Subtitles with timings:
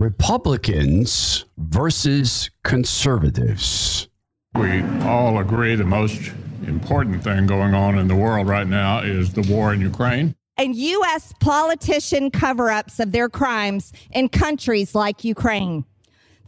[0.00, 4.08] Republicans versus conservatives.
[4.54, 6.32] We all agree the most
[6.66, 10.34] important thing going on in the world right now is the war in Ukraine.
[10.56, 11.34] And U.S.
[11.40, 15.84] politician cover ups of their crimes in countries like Ukraine.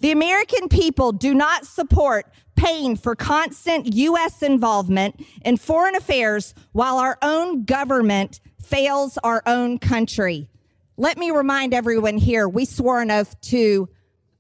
[0.01, 4.43] The American people do not support paying for constant U.S.
[4.43, 10.49] involvement in foreign affairs while our own government fails our own country.
[10.99, 13.89] Let me remind everyone here we swore an oath to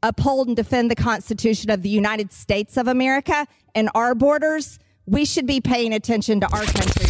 [0.02, 4.78] uphold and defend the Constitution of the United States of America and our borders.
[5.06, 7.06] We should be paying attention to our country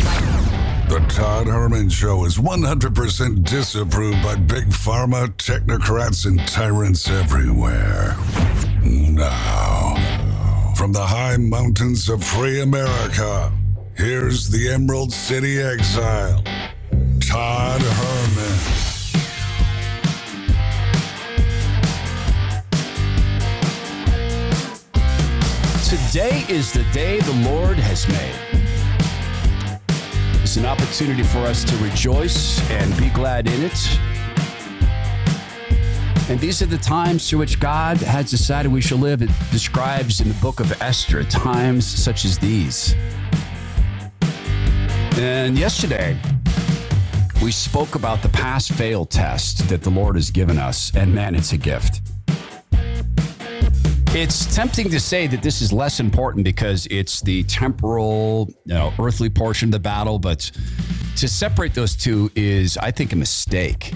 [0.88, 8.16] The Todd Herman Show is 100% disapproved by big pharma, technocrats, and tyrants everywhere.
[8.84, 9.97] Now,
[10.77, 13.52] from the high mountains of free America,
[13.97, 16.45] here's the Emerald City exile,
[17.19, 18.91] Todd Herman.
[25.92, 28.34] Today is the day the Lord has made.
[30.42, 33.98] It's an opportunity for us to rejoice and be glad in it.
[36.30, 39.20] And these are the times through which God has decided we shall live.
[39.20, 42.94] It describes in the book of Esther times such as these.
[45.18, 46.18] And yesterday,
[47.42, 50.90] we spoke about the pass fail test that the Lord has given us.
[50.96, 52.00] And man, it's a gift.
[54.14, 58.92] It's tempting to say that this is less important because it's the temporal, you know,
[58.98, 60.50] earthly portion of the battle, but
[61.16, 63.94] to separate those two is, I think, a mistake.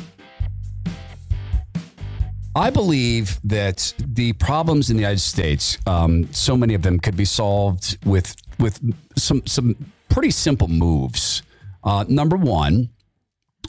[2.55, 7.17] I believe that the problems in the United States, um, so many of them could
[7.19, 8.81] be solved with with
[9.19, 9.77] some some
[10.09, 11.43] pretty simple moves.
[11.85, 12.89] Uh, number one,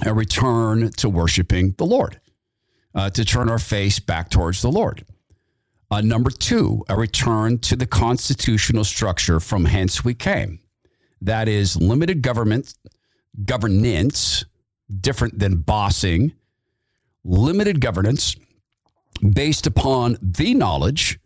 [0.05, 2.21] a return to worshiping the Lord,
[2.95, 5.03] uh, to turn our face back towards the Lord.
[5.89, 10.59] Uh, number two, a return to the constitutional structure from hence we came.
[11.21, 12.73] That is limited government,
[13.45, 14.43] governance,
[14.99, 16.33] different than bossing,
[17.23, 18.35] limited governance
[19.33, 21.19] based upon the knowledge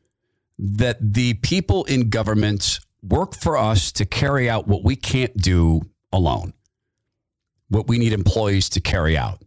[0.58, 5.82] that the people in government work for us to carry out what we can't do
[6.14, 6.54] alone,
[7.70, 9.42] what we need employees to carry out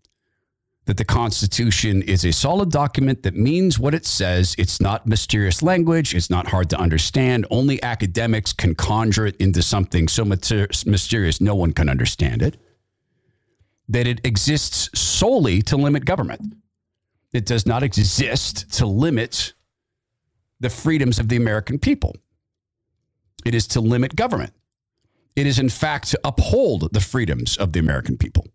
[0.86, 4.54] that the Constitution is a solid document that means what it says.
[4.58, 6.14] It's not mysterious language.
[6.14, 7.46] It's not hard to understand.
[7.50, 12.58] Only academics can conjure it into something so mysterious no one can understand it.
[13.88, 16.54] That it exists solely to limit government.
[17.32, 19.54] It does not exist to limit
[20.60, 22.14] the freedoms of the American people.
[23.44, 24.52] It is to limit government.
[25.34, 28.46] It is, in fact, to uphold the freedoms of the American people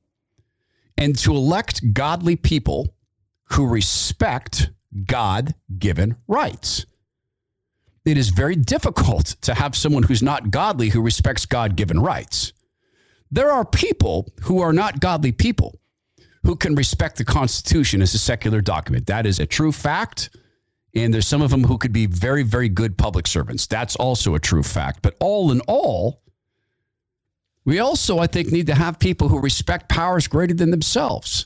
[0.99, 2.93] and to elect godly people
[3.51, 4.69] who respect
[5.05, 6.85] God given rights.
[8.05, 12.53] It is very difficult to have someone who's not godly who respects God given rights.
[13.31, 15.79] There are people who are not godly people
[16.43, 19.07] who can respect the Constitution as a secular document.
[19.07, 20.29] That is a true fact.
[20.95, 23.67] And there's some of them who could be very, very good public servants.
[23.67, 25.01] That's also a true fact.
[25.01, 26.23] But all in all,
[27.69, 31.45] we also, I think, need to have people who respect powers greater than themselves.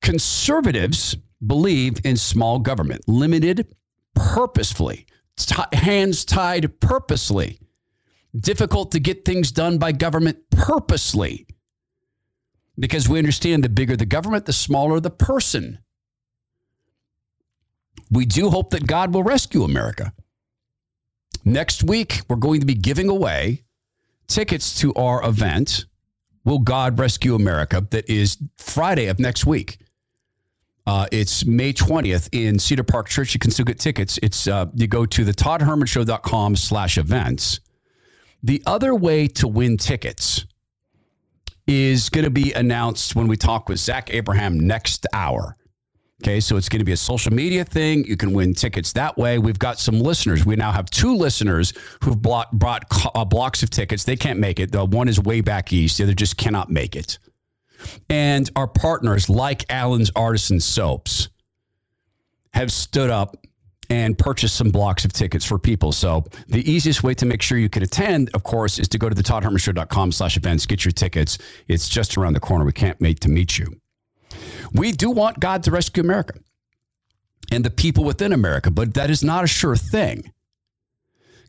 [0.00, 1.14] Conservatives
[1.46, 3.76] believe in small government, limited
[4.14, 5.04] purposefully,
[5.36, 7.60] t- hands tied purposely,
[8.34, 11.46] difficult to get things done by government purposely.
[12.78, 15.80] Because we understand the bigger the government, the smaller the person.
[18.10, 20.14] We do hope that God will rescue America.
[21.44, 23.64] Next week, we're going to be giving away
[24.30, 25.86] tickets to our event,
[26.44, 29.78] Will God Rescue America, that is Friday of next week.
[30.86, 33.34] Uh, it's May 20th in Cedar Park Church.
[33.34, 34.18] You can still get tickets.
[34.22, 37.60] It's uh, you go to the toddhermanshow.com slash events.
[38.42, 40.46] The other way to win tickets
[41.66, 45.56] is going to be announced when we talk with Zach Abraham next hour.
[46.22, 48.04] Okay, so it's going to be a social media thing.
[48.04, 49.38] You can win tickets that way.
[49.38, 50.44] We've got some listeners.
[50.44, 51.72] We now have two listeners
[52.04, 52.84] who've bought, brought
[53.14, 54.04] uh, blocks of tickets.
[54.04, 54.70] They can't make it.
[54.70, 55.96] The one is way back east.
[55.96, 57.18] The other just cannot make it.
[58.10, 61.30] And our partners, like Alan's Artisan Soaps,
[62.52, 63.36] have stood up
[63.88, 65.90] and purchased some blocks of tickets for people.
[65.90, 69.08] So the easiest way to make sure you can attend, of course, is to go
[69.08, 71.38] to the slash events, get your tickets.
[71.66, 72.66] It's just around the corner.
[72.66, 73.79] We can't wait to meet you.
[74.72, 76.38] We do want God to rescue America
[77.50, 80.32] and the people within America, but that is not a sure thing.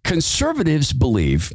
[0.04, 1.54] Conservatives believe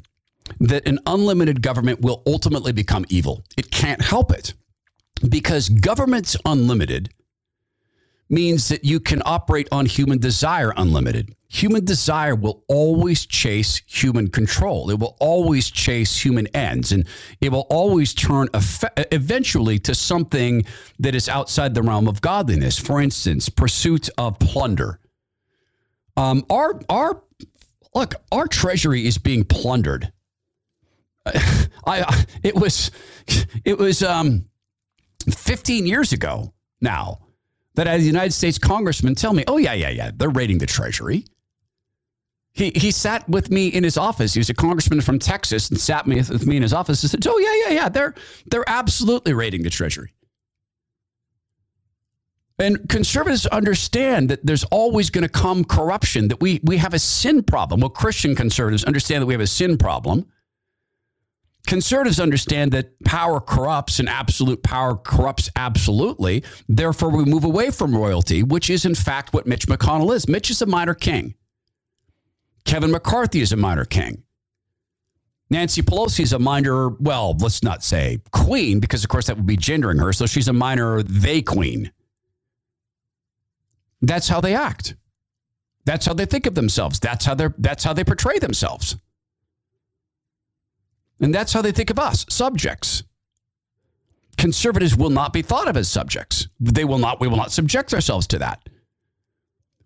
[0.61, 3.45] that an unlimited government will ultimately become evil.
[3.57, 4.55] It can't help it
[5.29, 7.13] because government's unlimited
[8.29, 11.35] means that you can operate on human desire unlimited.
[11.49, 14.91] Human desire will always chase human control.
[14.91, 17.07] It will always chase human ends, and
[17.41, 18.49] it will always turn
[19.13, 20.65] eventually to something
[20.99, 22.79] that is outside the realm of godliness.
[22.79, 24.99] For instance, pursuit of plunder.
[26.17, 27.23] Um, our our
[27.95, 30.13] look, our treasury is being plundered.
[31.87, 32.91] I it was
[33.65, 34.47] it was um,
[35.31, 37.26] 15 years ago now
[37.77, 40.67] that had a United States congressman tell me, "Oh yeah, yeah, yeah, they're raiding the
[40.67, 41.25] treasury."
[42.53, 44.33] He, he sat with me in his office.
[44.33, 47.11] He was a congressman from Texas and sat me with me in his office and
[47.11, 47.89] said, "Oh yeah, yeah, yeah.
[47.89, 48.15] They're
[48.51, 50.13] they're absolutely raiding the Treasury."
[52.59, 56.29] And conservatives understand that there's always going to come corruption.
[56.29, 57.81] That we we have a sin problem.
[57.81, 60.27] Well, Christian conservatives understand that we have a sin problem.
[61.67, 66.45] Conservatives understand that power corrupts and absolute power corrupts absolutely.
[66.69, 70.29] Therefore, we move away from royalty, which is in fact what Mitch McConnell is.
[70.29, 71.35] Mitch is a minor king.
[72.65, 74.23] Kevin McCarthy is a minor king.
[75.51, 79.47] Nancy Pelosi is a minor, well, let's not say queen, because of course that would
[79.47, 80.13] be gendering her.
[80.13, 81.93] So she's a minor they queen.
[84.03, 84.95] That's how they act.
[85.85, 86.99] That's how they think of themselves.
[86.99, 88.97] That's how they that's how they portray themselves.
[91.21, 93.03] And that's how they think of us, subjects.
[94.37, 96.49] Conservatives will not be thought of as subjects.
[96.61, 98.69] They will not we will not subject ourselves to that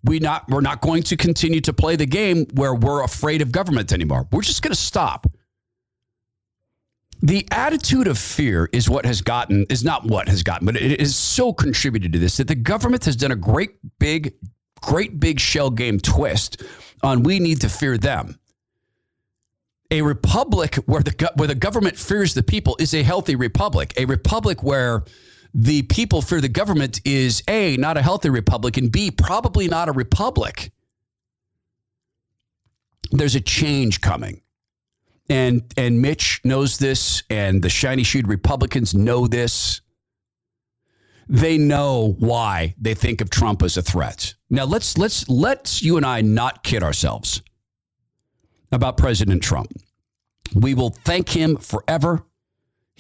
[0.05, 3.53] we not we're not going to continue to play the game where we're afraid of
[3.53, 4.27] government anymore.
[4.33, 5.27] We're just going to stop.
[7.23, 11.01] The attitude of fear is what has gotten is not what has gotten, but it
[11.01, 14.35] is so contributed to this that the government has done a great big
[14.81, 16.63] great big shell game twist
[17.03, 18.40] on we need to fear them.
[19.91, 23.93] A republic where the where the government fears the people is a healthy republic.
[23.97, 25.05] A republic where
[25.53, 29.89] the people fear the government is A, not a healthy republic, and B, probably not
[29.89, 30.71] a republic.
[33.11, 34.43] There's a change coming.
[35.29, 39.81] And, and Mitch knows this, and the shiny shoed Republicans know this.
[41.29, 44.35] They know why they think of Trump as a threat.
[44.51, 47.43] Now let's let's let's you and I not kid ourselves
[48.73, 49.73] about President Trump.
[50.55, 52.25] We will thank him forever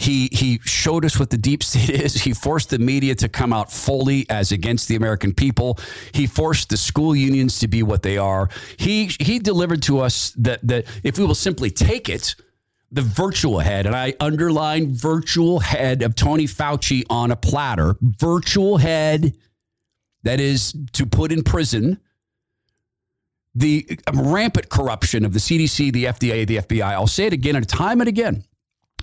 [0.00, 2.14] he he showed us what the deep state is.
[2.14, 5.78] He forced the media to come out fully as against the American people.
[6.12, 8.49] He forced the school unions to be what they are.
[8.78, 12.34] He he delivered to us that that if we will simply take it,
[12.90, 18.78] the virtual head, and I underline virtual head of Tony Fauci on a platter, virtual
[18.78, 19.34] head
[20.23, 22.00] that is to put in prison
[23.61, 26.83] the rampant corruption of the CDC, the FDA, the FBI.
[26.83, 28.45] I'll say it again and time and again.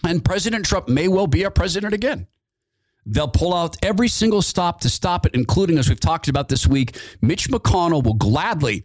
[0.03, 2.27] And President Trump may well be our president again.
[3.05, 6.67] They'll pull out every single stop to stop it, including, as we've talked about this
[6.67, 8.83] week, Mitch McConnell will gladly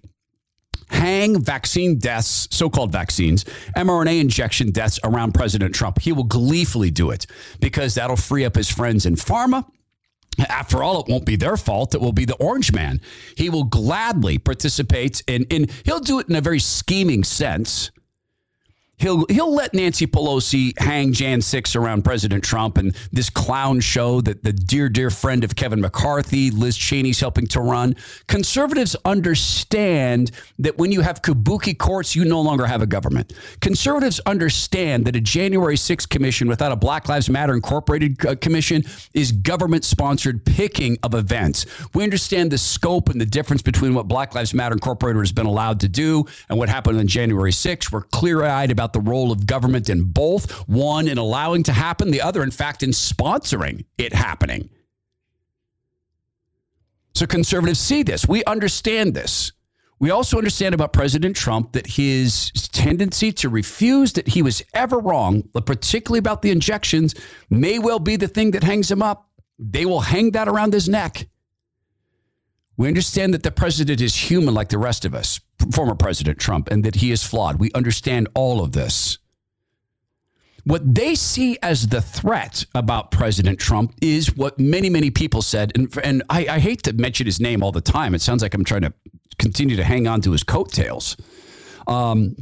[0.90, 3.44] hang vaccine deaths, so called vaccines,
[3.76, 5.98] mRNA injection deaths around President Trump.
[5.98, 7.26] He will gleefully do it
[7.60, 9.66] because that'll free up his friends in pharma.
[10.48, 11.94] After all, it won't be their fault.
[11.94, 13.00] It will be the orange man.
[13.36, 17.90] He will gladly participate in, in he'll do it in a very scheming sense
[19.02, 24.20] he'll he'll let Nancy Pelosi hang Jan 6 around President Trump and this clown show
[24.22, 27.96] that the dear dear friend of Kevin McCarthy, Liz Cheney's helping to run.
[28.28, 33.32] Conservatives understand that when you have kabuki courts, you no longer have a government.
[33.60, 38.84] Conservatives understand that a January 6th commission without a Black Lives Matter Incorporated uh, commission
[39.12, 41.66] is government sponsored picking of events.
[41.92, 45.46] We understand the scope and the difference between what Black Lives Matter Incorporated has been
[45.46, 47.90] allowed to do and what happened on January 6th.
[47.90, 52.10] We're clear eyed about the role of government in both one in allowing to happen,
[52.10, 54.70] the other, in fact, in sponsoring it happening.
[57.14, 58.26] So conservatives see this.
[58.26, 59.52] We understand this.
[59.98, 64.98] We also understand about President Trump that his tendency to refuse that he was ever
[64.98, 67.14] wrong, but particularly about the injections,
[67.50, 69.30] may well be the thing that hangs him up.
[69.58, 71.28] They will hang that around his neck.
[72.82, 75.38] We understand that the president is human like the rest of us,
[75.70, 77.60] former President Trump, and that he is flawed.
[77.60, 79.18] We understand all of this.
[80.64, 85.70] What they see as the threat about President Trump is what many, many people said.
[85.76, 88.16] And, and I, I hate to mention his name all the time.
[88.16, 88.92] It sounds like I'm trying to
[89.38, 91.16] continue to hang on to his coattails.
[91.86, 92.34] Um,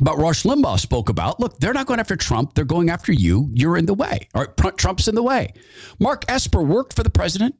[0.00, 2.54] but Rush Limbaugh spoke about look, they're not going after Trump.
[2.54, 3.50] They're going after you.
[3.52, 4.28] You're in the way.
[4.34, 5.52] All right, Trump's in the way.
[5.98, 7.56] Mark Esper worked for the president.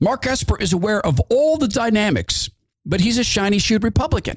[0.00, 2.50] Mark Esper is aware of all the dynamics,
[2.84, 4.36] but he's a shiny shoed Republican.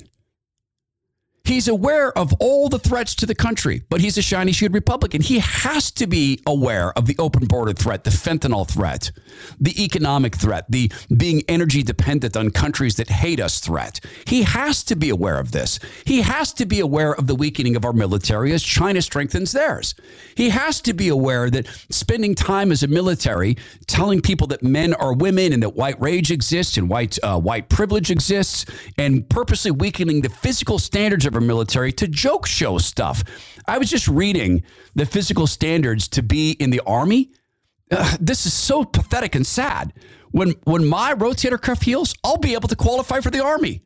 [1.49, 5.19] He's aware of all the threats to the country, but he's a shiny shoed Republican.
[5.19, 9.09] He has to be aware of the open border threat, the fentanyl threat,
[9.59, 13.99] the economic threat, the being energy dependent on countries that hate us threat.
[14.27, 15.79] He has to be aware of this.
[16.05, 19.95] He has to be aware of the weakening of our military as China strengthens theirs.
[20.35, 24.93] He has to be aware that spending time as a military telling people that men
[24.93, 28.67] are women and that white rage exists and white uh, white privilege exists
[28.99, 33.23] and purposely weakening the physical standards of military to joke show stuff.
[33.67, 34.63] I was just reading
[34.95, 37.31] the physical standards to be in the army.
[38.19, 39.93] This is so pathetic and sad.
[40.31, 43.81] When when my rotator cuff heals, I'll be able to qualify for the army.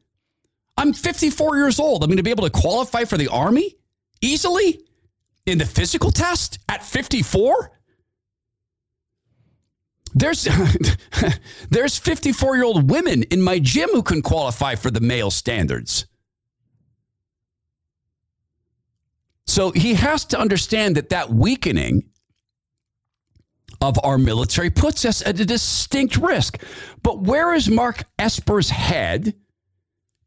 [0.78, 2.04] I'm 54 years old.
[2.04, 3.76] I'm going to be able to qualify for the army
[4.22, 4.82] easily
[5.46, 7.72] in the physical test at 54.
[10.16, 10.48] There's
[11.70, 16.06] there's 54 year old women in my gym who can qualify for the male standards.
[19.46, 22.04] So he has to understand that that weakening
[23.82, 26.62] of our military puts us at a distinct risk.
[27.02, 29.36] But where is Mark Esper's head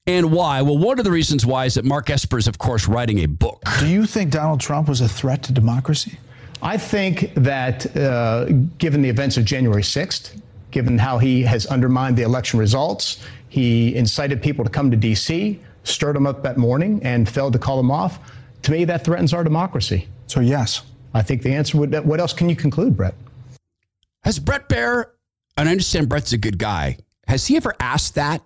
[0.07, 0.63] and why?
[0.63, 3.27] Well, one of the reasons why is that Mark Esper is, of course, writing a
[3.27, 3.63] book.
[3.81, 6.19] Do you think Donald Trump was a threat to democracy?
[6.63, 8.47] I think that uh,
[8.79, 13.95] given the events of January 6th, given how he has undermined the election results, he
[13.95, 17.77] incited people to come to D.C., stirred them up that morning, and failed to call
[17.77, 18.19] them off.
[18.67, 20.09] To me, that threatens our democracy.
[20.27, 20.83] So, yes.
[21.15, 21.95] I think the answer would.
[22.05, 23.15] What else can you conclude, Brett?
[24.25, 25.05] Has Brett Baier,
[25.57, 28.43] and I understand Brett's a good guy, has he ever asked that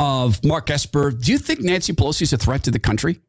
[0.00, 1.10] of Mark Esper?
[1.10, 3.20] Do you think Nancy Pelosi is a threat to the country?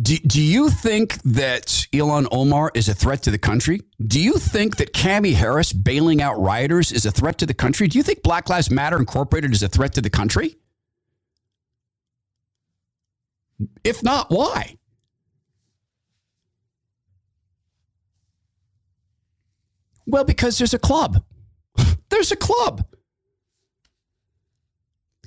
[0.00, 3.80] Do, do you think that Ilhan Omar is a threat to the country?
[4.00, 7.88] Do you think that Cami Harris bailing out rioters is a threat to the country?
[7.88, 10.56] Do you think Black Lives Matter Incorporated is a threat to the country?
[13.84, 14.76] If not, why?
[20.06, 21.22] Well, because there's a club.
[22.08, 22.84] There's a club.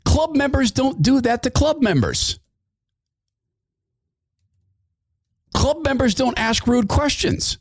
[0.04, 2.38] Club members don't do that to club members.
[5.54, 7.58] Club members don't ask rude questions.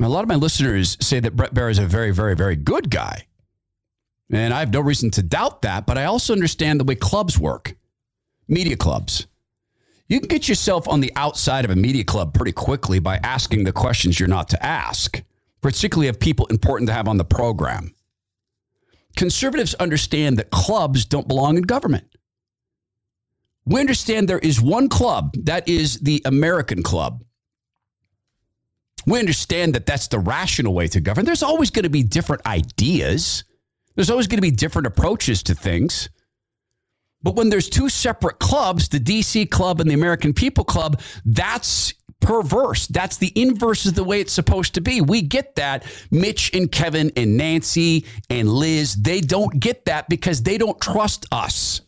[0.00, 2.90] A lot of my listeners say that Brett Baier is a very, very, very good
[2.90, 3.26] guy.
[4.32, 7.38] And I have no reason to doubt that, but I also understand the way clubs
[7.38, 7.74] work,
[8.50, 9.26] media clubs.
[10.08, 13.62] You can get yourself on the outside of a media club pretty quickly by asking
[13.64, 15.22] the questions you're not to ask,
[15.60, 17.94] particularly of people important to have on the program.
[19.16, 22.04] Conservatives understand that clubs don't belong in government.
[23.66, 27.22] We understand there is one club, that is the American club.
[29.06, 31.24] We understand that that's the rational way to govern.
[31.24, 33.44] There's always going to be different ideas,
[33.94, 36.08] there's always going to be different approaches to things.
[37.22, 41.92] But when there's two separate clubs, the DC club and the American People Club, that's
[42.20, 42.86] perverse.
[42.86, 45.00] That's the inverse of the way it's supposed to be.
[45.00, 45.84] We get that.
[46.10, 51.26] Mitch and Kevin and Nancy and Liz, they don't get that because they don't trust
[51.32, 51.80] us.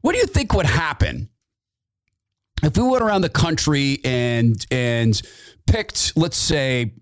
[0.00, 1.28] What do you think would happen
[2.62, 5.20] if we went around the country and and
[5.66, 6.92] picked, let's say,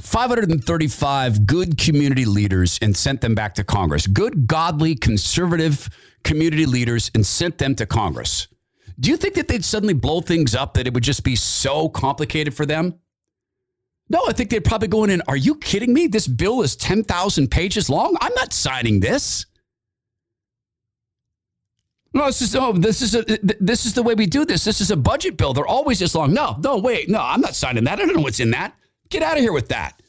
[0.00, 4.06] 535 good community leaders and sent them back to Congress?
[4.06, 5.88] Good, godly, conservative
[6.24, 8.48] community leaders and sent them to Congress.
[8.98, 11.88] Do you think that they'd suddenly blow things up that it would just be so
[11.88, 12.98] complicated for them?
[14.08, 16.08] No, I think they'd probably go in and, are you kidding me?
[16.08, 18.16] This bill is 10,000 pages long.
[18.20, 19.46] I'm not signing this.
[22.12, 23.24] No, this is oh, this is a,
[23.60, 24.64] this is the way we do this.
[24.64, 25.54] This is a budget bill.
[25.54, 26.34] They're always this long.
[26.34, 28.00] No, no, wait, no, I'm not signing that.
[28.00, 28.74] I don't know what's in that.
[29.10, 30.00] Get out of here with that.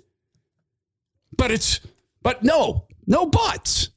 [1.35, 1.79] But it's
[2.21, 3.89] but no, no buts.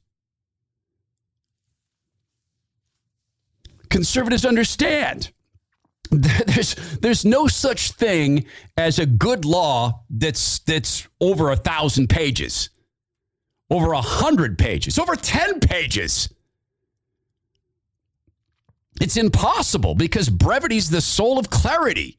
[3.89, 5.31] Conservatives understand.
[6.11, 8.45] There's there's no such thing
[8.77, 12.69] as a good law that's that's over a thousand pages,
[13.71, 16.29] over a hundred pages, over ten pages.
[19.01, 22.17] It's impossible because brevity is the soul of clarity.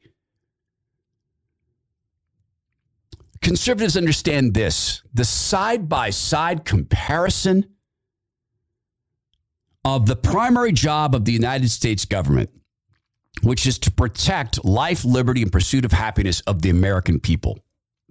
[3.47, 7.65] Conservatives understand this the side by side comparison
[9.85, 12.49] of the primary job of the United States government,
[13.43, 17.57] which is to protect life, liberty, and pursuit of happiness of the American people.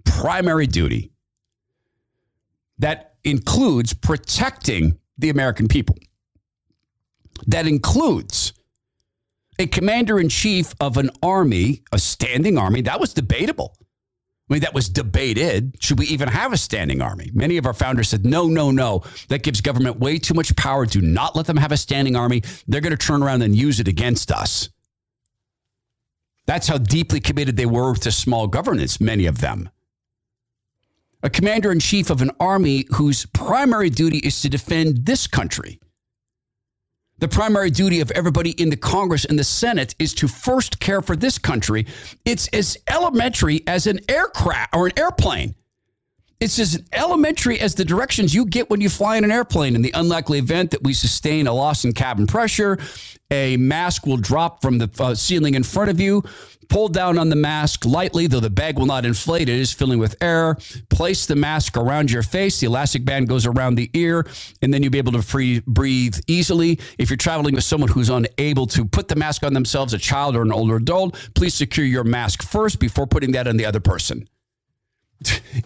[0.05, 1.11] Primary duty.
[2.79, 5.97] That includes protecting the American people.
[7.45, 8.53] That includes
[9.59, 13.77] a commander in chief of an army, a standing army, that was debatable.
[14.49, 15.75] I mean, that was debated.
[15.81, 17.31] Should we even have a standing army?
[17.33, 19.03] Many of our founders said, no, no, no.
[19.27, 20.85] That gives government way too much power.
[20.85, 22.43] Do not let them have a standing army.
[22.65, 24.69] They're going to turn around and use it against us.
[26.45, 29.69] That's how deeply committed they were to small governance, many of them.
[31.23, 35.81] A commander in chief of an army whose primary duty is to defend this country
[37.19, 41.01] the primary duty of everybody in the Congress and the Senate is to first care
[41.01, 41.87] for this country.
[42.25, 45.55] It's as elementary as an aircraft or an airplane.
[46.39, 49.75] It's as elementary as the directions you get when you fly in an airplane.
[49.75, 52.77] In the unlikely event that we sustain a loss in cabin pressure,
[53.31, 56.21] a mask will drop from the uh, ceiling in front of you.
[56.69, 59.49] Pull down on the mask lightly, though the bag will not inflate.
[59.49, 60.57] It is filling with air.
[60.91, 62.59] Place the mask around your face.
[62.59, 64.27] The elastic band goes around the ear,
[64.61, 66.79] and then you'll be able to free, breathe easily.
[66.99, 70.35] If you're traveling with someone who's unable to put the mask on themselves, a child
[70.35, 73.79] or an older adult, please secure your mask first before putting that on the other
[73.79, 74.27] person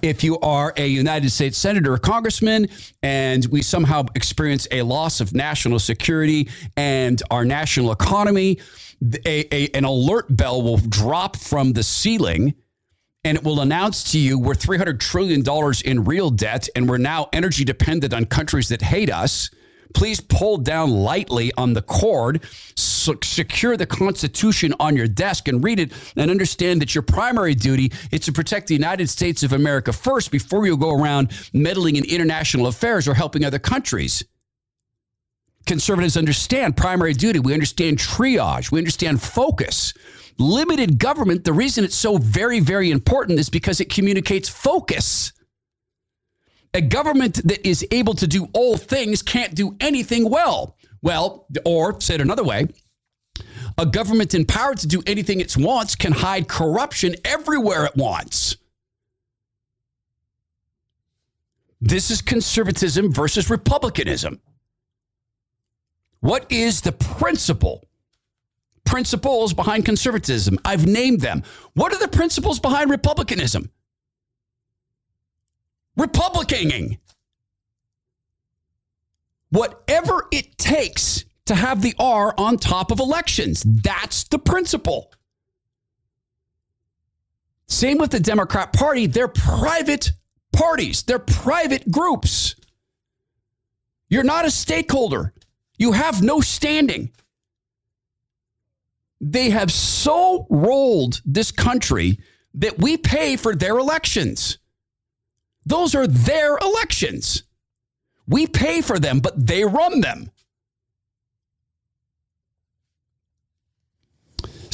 [0.02, 2.68] if you are a United States senator or congressman
[3.04, 8.60] and we somehow experience a loss of national security and our national economy,
[9.26, 12.54] a, a, an alert bell will drop from the ceiling
[13.24, 15.44] and it will announce to you we're $300 trillion
[15.86, 19.50] in real debt and we're now energy dependent on countries that hate us.
[19.94, 22.44] Please pull down lightly on the cord,
[23.24, 27.92] secure the Constitution on your desk and read it and understand that your primary duty
[28.12, 32.06] is to protect the United States of America first before you go around meddling in
[32.06, 34.24] international affairs or helping other countries.
[35.66, 37.40] Conservatives understand primary duty.
[37.40, 38.72] We understand triage.
[38.72, 39.94] We understand focus.
[40.38, 45.34] Limited government, the reason it's so very, very important is because it communicates focus.
[46.74, 50.78] A government that is able to do all things can't do anything well.
[51.02, 52.68] Well, or said another way,
[53.78, 58.58] a government empowered to do anything it wants can hide corruption everywhere it wants.
[61.80, 64.40] This is conservatism versus republicanism.
[66.20, 67.84] What is the principle?
[68.86, 70.60] Principles behind conservatism.
[70.64, 71.44] I've named them.
[71.74, 73.72] What are the principles behind republicanism?
[75.98, 77.00] Republicaning.
[79.50, 83.64] Whatever it takes to have the R on top of elections.
[83.66, 85.12] That's the principle.
[87.68, 89.08] Same with the Democrat Party.
[89.08, 90.12] They're private
[90.52, 92.56] parties, they're private groups.
[94.10, 95.34] You're not a stakeholder,
[95.78, 97.12] you have no standing.
[99.22, 102.20] They have so rolled this country
[102.56, 104.58] that we pay for their elections.
[105.66, 107.44] Those are their elections.
[108.28, 110.31] We pay for them, but they run them.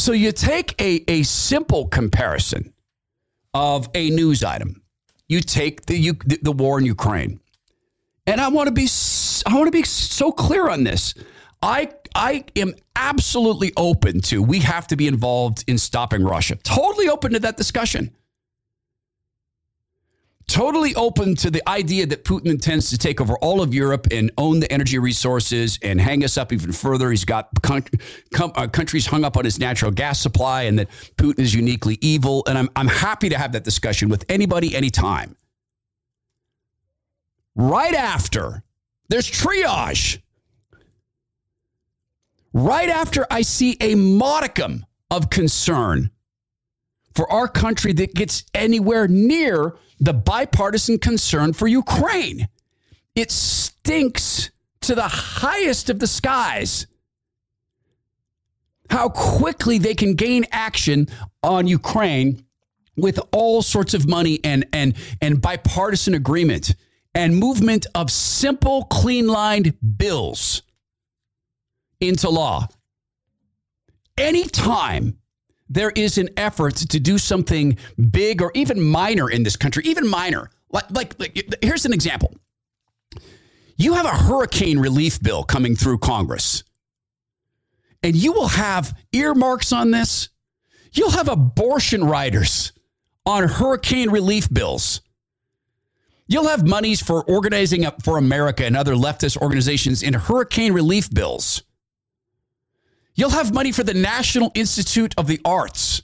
[0.08, 2.74] So you take a, a simple comparison
[3.54, 4.82] of a news item.
[5.28, 7.42] You take the, the, the war in Ukraine.
[8.26, 8.88] And I want to be
[9.46, 11.14] I want to be so clear on this.
[11.62, 16.56] I I am absolutely open to we have to be involved in stopping Russia.
[16.64, 18.16] Totally open to that discussion
[20.48, 24.32] totally open to the idea that Putin intends to take over all of Europe and
[24.38, 27.12] own the energy resources and hang us up even further.
[27.12, 27.84] He's got con-
[28.34, 31.98] com- uh, countries hung up on his natural gas supply and that Putin is uniquely
[32.02, 32.44] evil.
[32.48, 35.36] And I'm, I'm happy to have that discussion with anybody, anytime.
[37.56, 38.64] Right after,
[39.10, 40.20] there's triage.
[42.54, 46.12] Right after I see a modicum of concern
[47.14, 52.48] for our country that gets anywhere near the bipartisan concern for Ukraine.
[53.16, 56.88] It stinks to the highest of the skies
[58.90, 61.08] how quickly they can gain action
[61.44, 62.46] on Ukraine
[62.96, 66.74] with all sorts of money and and and bipartisan agreement
[67.14, 70.64] and movement of simple clean lined bills
[72.00, 72.68] into law.
[74.18, 75.18] Anytime
[75.70, 77.78] there is an effort to do something
[78.12, 80.50] big or even minor in this country, even minor.
[80.72, 82.36] Like, like, like here's an example.
[83.78, 86.64] You have a hurricane relief bill coming through Congress,
[88.02, 90.30] and you will have earmarks on this.
[90.92, 92.72] You'll have abortion riders
[93.26, 95.02] on hurricane relief bills.
[96.28, 101.10] You'll have monies for organizing up for America and other leftist organizations in hurricane relief
[101.10, 101.64] bills.
[103.18, 106.04] You'll have money for the National Institute of the Arts.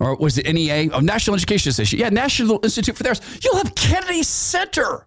[0.00, 0.90] Or was it NEA?
[0.92, 2.00] Oh, National Education Association.
[2.00, 3.20] Yeah, National Institute for the Arts.
[3.44, 5.06] You'll have Kennedy Center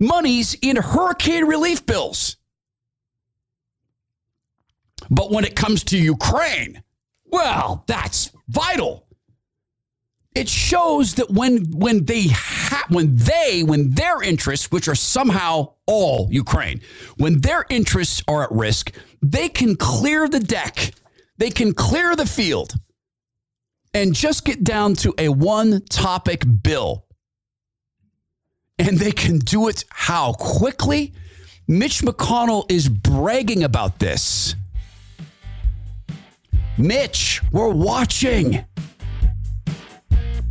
[0.00, 2.36] monies in hurricane relief bills.
[5.08, 6.82] But when it comes to Ukraine,
[7.24, 9.06] Well, that's vital.
[10.34, 15.74] It shows that when when they ha- when they when their interests, which are somehow
[15.86, 16.80] all Ukraine,
[17.16, 20.92] when their interests are at risk, they can clear the deck,
[21.36, 22.74] they can clear the field,
[23.92, 27.06] and just get down to a one topic bill.
[28.78, 31.12] And they can do it how quickly?
[31.66, 34.54] Mitch McConnell is bragging about this.
[36.78, 38.64] Mitch, we're watching.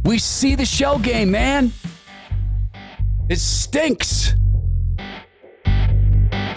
[0.09, 1.71] We see the shell game, man.
[3.29, 4.33] It stinks.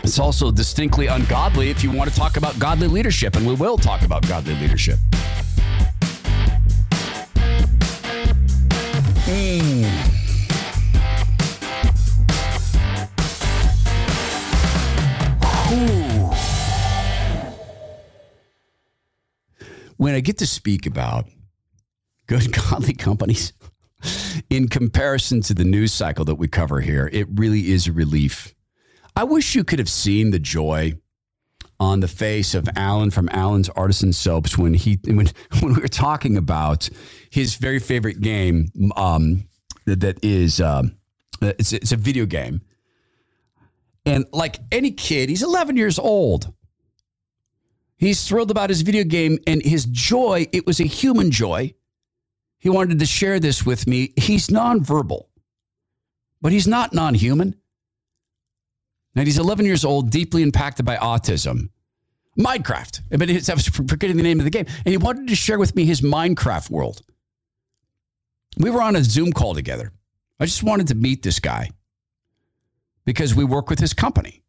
[0.03, 3.77] It's also distinctly ungodly if you want to talk about godly leadership, and we will
[3.77, 4.99] talk about godly leadership.
[9.27, 9.85] Mm.
[19.99, 21.27] When I get to speak about
[22.33, 23.53] good godly companies
[24.49, 28.55] in comparison to the news cycle that we cover here, it really is a relief.
[29.15, 30.95] I wish you could have seen the joy
[31.79, 35.29] on the face of Alan from Alan's Artisan Soaps when he when
[35.61, 36.89] when we were talking about
[37.31, 39.47] his very favorite game um,
[39.85, 40.97] that is um,
[41.43, 42.63] it's it's a video game,
[44.07, 46.51] and like any kid, he's 11 years old.
[47.99, 50.47] He's thrilled about his video game and his joy.
[50.53, 51.75] It was a human joy.
[52.63, 54.13] He wanted to share this with me.
[54.17, 55.25] He's nonverbal,
[56.41, 57.57] but he's not non human.
[59.17, 61.71] And he's 11 years old, deeply impacted by autism.
[62.39, 63.01] Minecraft.
[63.11, 64.67] But I was forgetting the name of the game.
[64.69, 67.03] And he wanted to share with me his Minecraft world.
[68.59, 69.91] We were on a Zoom call together.
[70.39, 71.71] I just wanted to meet this guy
[73.05, 74.45] because we work with his company.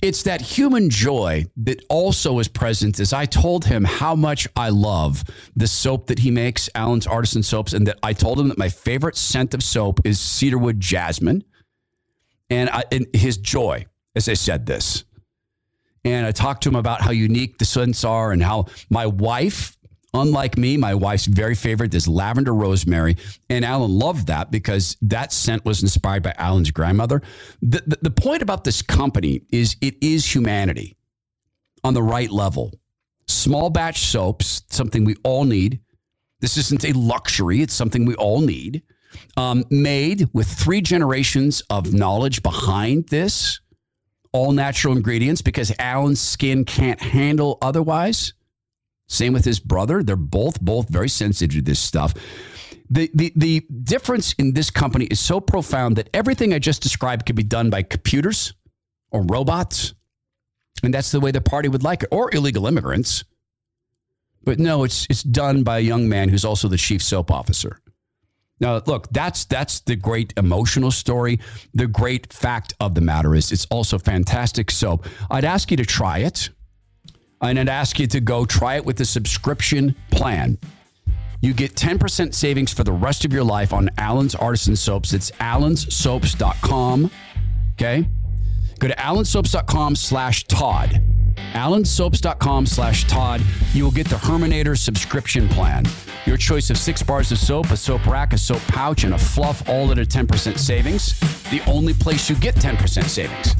[0.00, 4.68] It's that human joy that also is present as I told him how much I
[4.68, 5.24] love
[5.56, 8.68] the soap that he makes, Alan's Artisan Soaps, and that I told him that my
[8.68, 11.42] favorite scent of soap is cedarwood jasmine.
[12.48, 13.86] And, I, and his joy
[14.18, 15.04] as I said this.
[16.04, 19.77] And I talked to him about how unique the scents are and how my wife
[20.14, 23.16] Unlike me, my wife's very favorite is lavender rosemary.
[23.50, 27.22] And Alan loved that because that scent was inspired by Alan's grandmother.
[27.60, 30.96] The, the, the, point about this company is it is humanity
[31.84, 32.72] on the right level.
[33.26, 35.80] Small batch soaps, something we all need.
[36.40, 38.82] This isn't a luxury, it's something we all need.
[39.36, 43.60] Um, made with three generations of knowledge behind this,
[44.32, 48.32] all natural ingredients because Alan's skin can't handle otherwise.
[49.08, 50.02] Same with his brother.
[50.02, 52.14] They're both both very sensitive to this stuff.
[52.90, 57.26] The, the, the difference in this company is so profound that everything I just described
[57.26, 58.54] could be done by computers
[59.10, 59.94] or robots.
[60.82, 63.24] And that's the way the party would like it, or illegal immigrants.
[64.42, 67.80] But no, it's, it's done by a young man who's also the chief soap officer.
[68.60, 71.38] Now, look, that's that's the great emotional story.
[71.74, 75.06] The great fact of the matter is it's also fantastic soap.
[75.30, 76.50] I'd ask you to try it
[77.40, 80.58] and I'd ask you to go try it with the subscription plan.
[81.40, 85.12] You get 10% savings for the rest of your life on Alan's Artisan Soaps.
[85.12, 87.10] It's alanssoaps.com.
[87.74, 88.08] Okay?
[88.80, 91.00] Go to alanssoaps.com slash Todd.
[91.52, 93.40] alanssoaps.com slash Todd.
[93.72, 95.84] You will get the Herminator subscription plan.
[96.26, 99.18] Your choice of six bars of soap, a soap rack, a soap pouch, and a
[99.18, 101.18] fluff, all at a 10% savings.
[101.50, 103.54] The only place you get 10% savings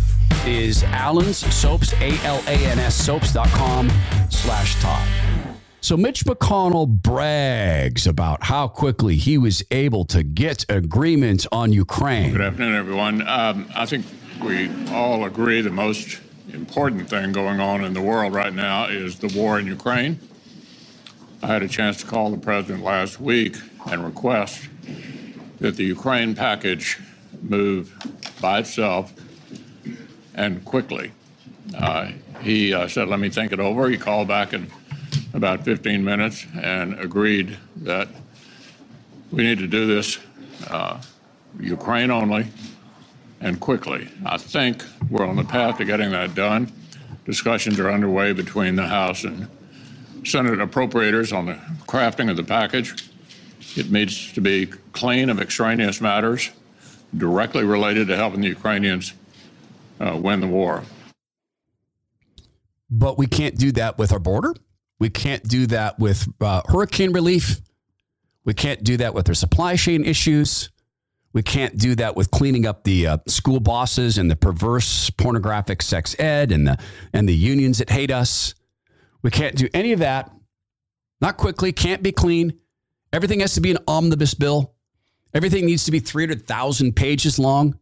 [0.47, 3.91] is Alan's Soaps, A-L-A-N-S soaps.com
[4.31, 5.09] slash Todd.
[5.81, 12.33] So Mitch McConnell brags about how quickly he was able to get agreements on Ukraine.
[12.33, 13.27] Good afternoon, everyone.
[13.27, 14.05] Um, I think
[14.43, 16.21] we all agree the most
[16.53, 20.19] important thing going on in the world right now is the war in Ukraine.
[21.43, 24.69] I had a chance to call the president last week and request
[25.61, 26.99] that the Ukraine package
[27.41, 27.97] move
[28.41, 29.13] by itself
[30.39, 31.11] and quickly.
[31.77, 33.91] Uh, he uh, said, Let me think it over.
[33.91, 34.71] He called back in
[35.35, 38.09] about 15 minutes and agreed that
[39.31, 40.19] we need to do this
[40.69, 41.01] uh,
[41.61, 42.47] Ukraine only
[43.41, 44.09] and quickly.
[44.25, 46.73] I think we're on the path to getting that done.
[47.25, 49.49] Discussions are underway between the House and
[50.25, 51.55] Senate appropriators on the
[51.87, 53.11] crafting of the package.
[53.77, 56.51] It needs to be clean of extraneous matters
[57.17, 59.13] directly related to helping the Ukrainians
[60.01, 60.83] uh, win the war.
[62.91, 64.55] But we can't do that with our border.
[64.99, 67.61] We can't do that with uh, hurricane relief.
[68.45, 70.71] We can't do that with our supply chain issues.
[71.35, 75.83] We can't do that with cleaning up the uh, school bosses and the perverse pornographic
[75.83, 76.79] sex ed and the
[77.13, 78.55] and the unions that hate us.
[79.23, 80.31] We can't do any of that
[81.21, 82.59] Not quickly, can't be clean.
[83.13, 84.75] Everything has to be an omnibus bill.
[85.35, 87.79] Everything needs to be 300,000 pages long.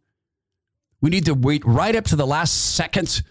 [1.00, 3.22] We need to wait right up to the last second.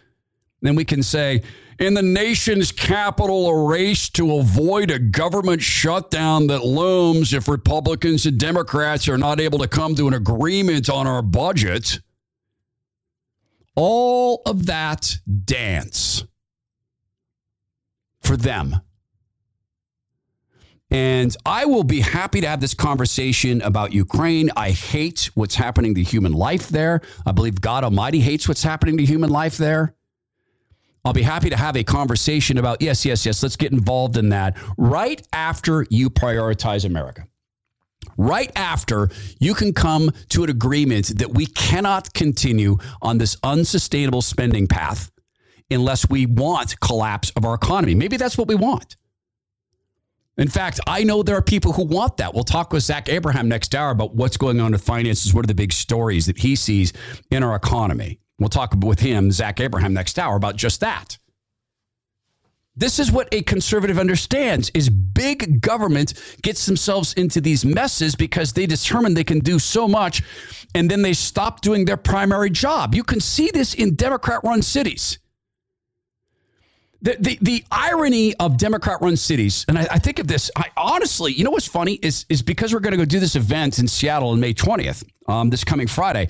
[0.62, 1.44] Then we can say,
[1.78, 8.26] in the nation's capital, a race to avoid a government shutdown that looms if Republicans
[8.26, 12.00] and Democrats are not able to come to an agreement on our budget.
[13.76, 16.24] All of that dance
[18.22, 18.82] for them.
[20.92, 24.52] And I will be happy to have this conversation about Ukraine.
[24.56, 27.02] I hate what's happening to human life there.
[27.26, 29.96] I believe God Almighty hates what's happening to human life there.
[31.04, 34.30] I'll be happy to have a conversation about, yes, yes, yes, let's get involved in
[34.30, 37.28] that right after you prioritize America.
[38.18, 44.22] Right after you can come to an agreement that we cannot continue on this unsustainable
[44.22, 45.12] spending path
[45.70, 47.96] unless we want collapse of our economy.
[47.96, 48.96] Maybe that's what we want.
[50.38, 52.34] In fact, I know there are people who want that.
[52.34, 55.34] We'll talk with Zach Abraham next hour about what's going on with finances.
[55.34, 56.92] What are the big stories that he sees
[57.32, 58.20] in our economy?
[58.38, 61.18] We'll talk with him, Zach Abraham, next hour about just that.
[62.78, 68.52] This is what a conservative understands is big government gets themselves into these messes because
[68.52, 70.22] they determine they can do so much
[70.74, 72.94] and then they stop doing their primary job.
[72.94, 75.20] You can see this in Democrat run cities.
[77.02, 80.66] The, the, the irony of Democrat run cities, and I, I think of this, I
[80.76, 83.80] honestly, you know what's funny is, is because we're going to go do this event
[83.80, 86.30] in Seattle on May 20th, um, this coming Friday.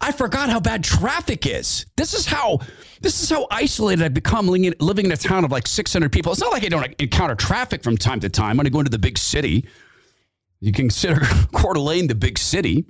[0.00, 1.86] I forgot how bad traffic is.
[1.96, 2.60] This is how
[3.00, 6.32] this is how isolated I've become living, living in a town of like 600 people.
[6.32, 8.90] It's not like I don't encounter traffic from time to time when I go into
[8.90, 9.66] the big city.
[10.60, 11.20] You consider
[11.54, 12.86] Coeur d'Alene the big city.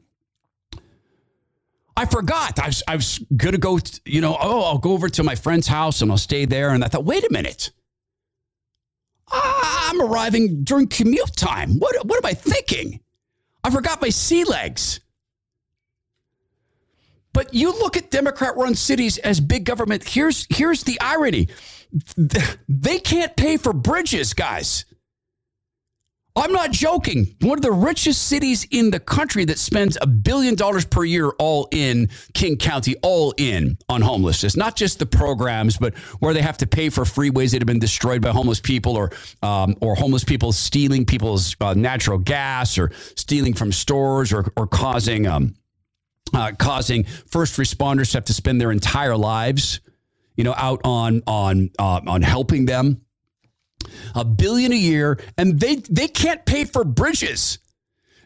[1.97, 2.59] I forgot.
[2.59, 5.35] I was, I was going to go, you know, oh, I'll go over to my
[5.35, 6.71] friend's house and I'll stay there.
[6.71, 7.71] And I thought, wait a minute.
[9.31, 11.79] I'm arriving during commute time.
[11.79, 13.01] What, what am I thinking?
[13.63, 15.01] I forgot my sea legs.
[17.33, 20.05] But you look at Democrat run cities as big government.
[20.05, 21.49] Here's, here's the irony
[22.69, 24.85] they can't pay for bridges, guys.
[26.37, 27.37] I'm not joking.
[27.43, 31.31] One of the richest cities in the country that spends a billion dollars per year
[31.39, 34.57] all in King County, all in on homelessness.
[34.57, 37.79] Not just the programs, but where they have to pay for freeways that have been
[37.79, 39.13] destroyed by homeless people, or
[39.45, 44.67] um, or homeless people stealing people's uh, natural gas, or stealing from stores, or or
[44.67, 45.55] causing um,
[46.35, 49.79] uh, causing first responders to have to spend their entire lives,
[50.37, 53.03] you know, out on on uh, on helping them.
[54.15, 57.59] A billion a year, and they they can't pay for bridges.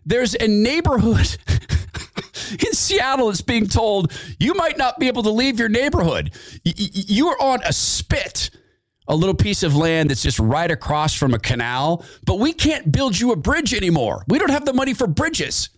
[0.05, 1.37] There's a neighborhood
[2.67, 6.33] in Seattle that's being told you might not be able to leave your neighborhood.
[6.65, 8.51] You are on a spit
[9.09, 12.93] a little piece of land that's just right across from a canal, but we can't
[12.93, 14.25] build you a bridge anymore.
[14.29, 15.71] We don't have the money for bridges.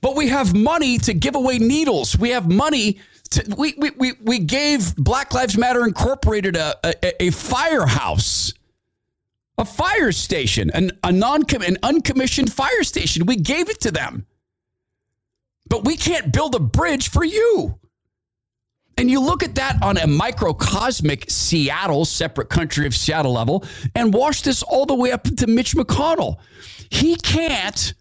[0.00, 2.18] But we have money to give away needles.
[2.18, 3.00] We have money.
[3.30, 8.54] To, we, we, we, we gave Black Lives Matter Incorporated a, a, a firehouse,
[9.58, 13.26] a fire station, an, a non an uncommissioned fire station.
[13.26, 14.26] We gave it to them.
[15.68, 17.78] But we can't build a bridge for you.
[18.96, 23.64] And you look at that on a microcosmic Seattle, separate country of Seattle level,
[23.94, 26.38] and wash this all the way up to Mitch McConnell.
[26.90, 27.94] He can't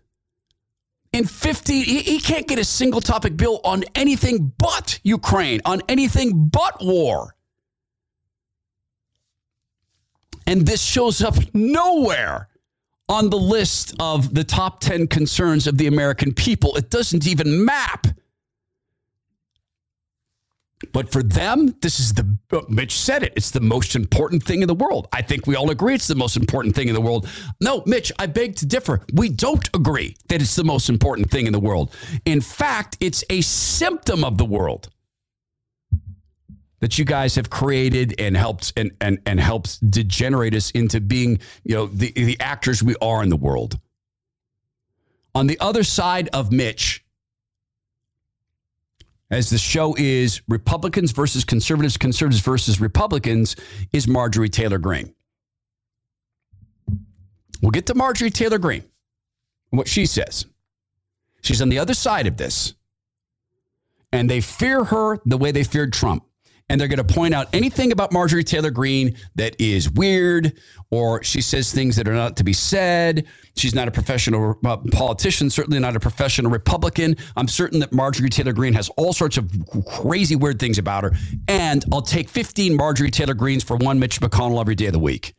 [1.17, 5.82] in 50, he, he can't get a single topic bill on anything but Ukraine, on
[5.89, 7.36] anything but war.
[10.45, 12.47] And this shows up nowhere
[13.10, 16.75] on the list of the top 10 concerns of the American people.
[16.77, 18.08] It doesn't even map
[20.97, 24.63] but for them, this is the, oh, Mitch said it, it's the most important thing
[24.63, 25.07] in the world.
[25.13, 27.29] I think we all agree it's the most important thing in the world.
[27.62, 29.01] No, Mitch, I beg to differ.
[29.13, 31.93] We don't agree that it's the most important thing in the world.
[32.25, 34.89] In fact, it's a symptom of the world
[36.79, 41.38] that you guys have created and helped and, and, and helped degenerate us into being,
[41.63, 43.79] you know, the, the actors we are in the world.
[45.36, 47.05] On the other side of Mitch,
[49.29, 53.55] as the show is Republicans versus conservatives, conservatives versus Republicans,
[53.91, 55.13] is Marjorie Taylor Greene.
[57.61, 58.85] We'll get to Marjorie Taylor Greene
[59.71, 60.45] and what she says.
[61.41, 62.73] She's on the other side of this.
[64.11, 66.26] And they fear her the way they feared Trump
[66.69, 70.53] and they're going to point out anything about Marjorie Taylor Greene that is weird,
[70.91, 73.25] or she says things that are not to be said.
[73.56, 77.15] She's not a professional uh, politician, certainly not a professional Republican.
[77.36, 79.49] I'm certain that Marjorie Taylor Greene has all sorts of
[79.88, 81.13] crazy, weird things about her.
[81.47, 84.99] And I'll take 15 Marjorie Taylor Greenes for one Mitch McConnell every day of the
[84.99, 85.34] week.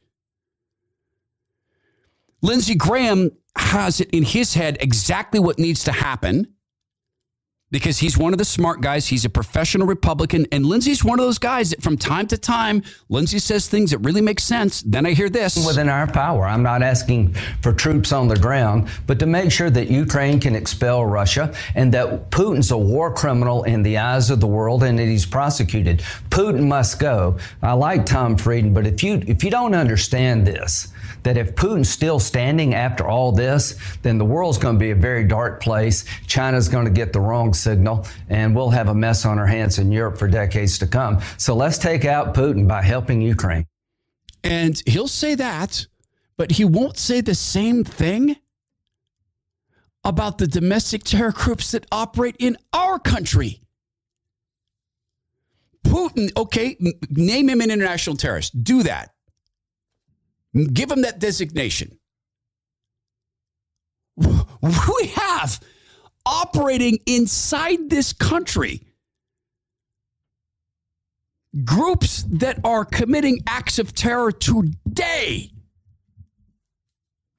[2.40, 6.54] Lindsey Graham has it in his head exactly what needs to happen
[7.70, 9.06] because he's one of the smart guys.
[9.06, 10.46] He's a professional Republican.
[10.52, 13.98] And Lindsey's one of those guys that from time to time, Lindsey says things that
[13.98, 14.82] really make sense.
[14.82, 15.66] Then I hear this.
[15.66, 16.46] Within our power.
[16.46, 20.54] I'm not asking for troops on the ground, but to make sure that Ukraine can
[20.56, 24.98] expel Russia and that Putin's a war criminal in the eyes of the world and
[24.98, 26.00] that he's prosecuted.
[26.30, 27.36] Putin must go.
[27.62, 30.88] I like Tom Friedman, but if you if you don't understand this,
[31.22, 34.94] that if Putin's still standing after all this, then the world's going to be a
[34.94, 36.04] very dark place.
[36.26, 39.78] China's going to get the wrong signal, and we'll have a mess on our hands
[39.78, 41.20] in Europe for decades to come.
[41.36, 43.66] So let's take out Putin by helping Ukraine.
[44.44, 45.86] And he'll say that,
[46.36, 48.36] but he won't say the same thing
[50.04, 53.60] about the domestic terror groups that operate in our country.
[55.84, 56.76] Putin, okay,
[57.10, 58.62] name him an international terrorist.
[58.62, 59.10] Do that.
[60.66, 61.98] Give him that designation.
[64.60, 65.60] We have
[66.26, 68.82] operating inside this country
[71.64, 75.52] groups that are committing acts of terror today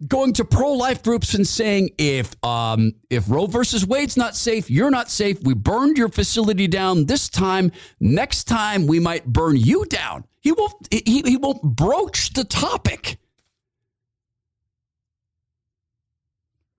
[0.08, 4.92] going to pro-life groups and saying if um, if Roe versus Wade's not safe, you're
[4.92, 5.42] not safe.
[5.44, 7.72] We burned your facility down this time.
[8.00, 10.26] Next time we might burn you down.
[10.40, 13.18] He won't he, he won't broach the topic.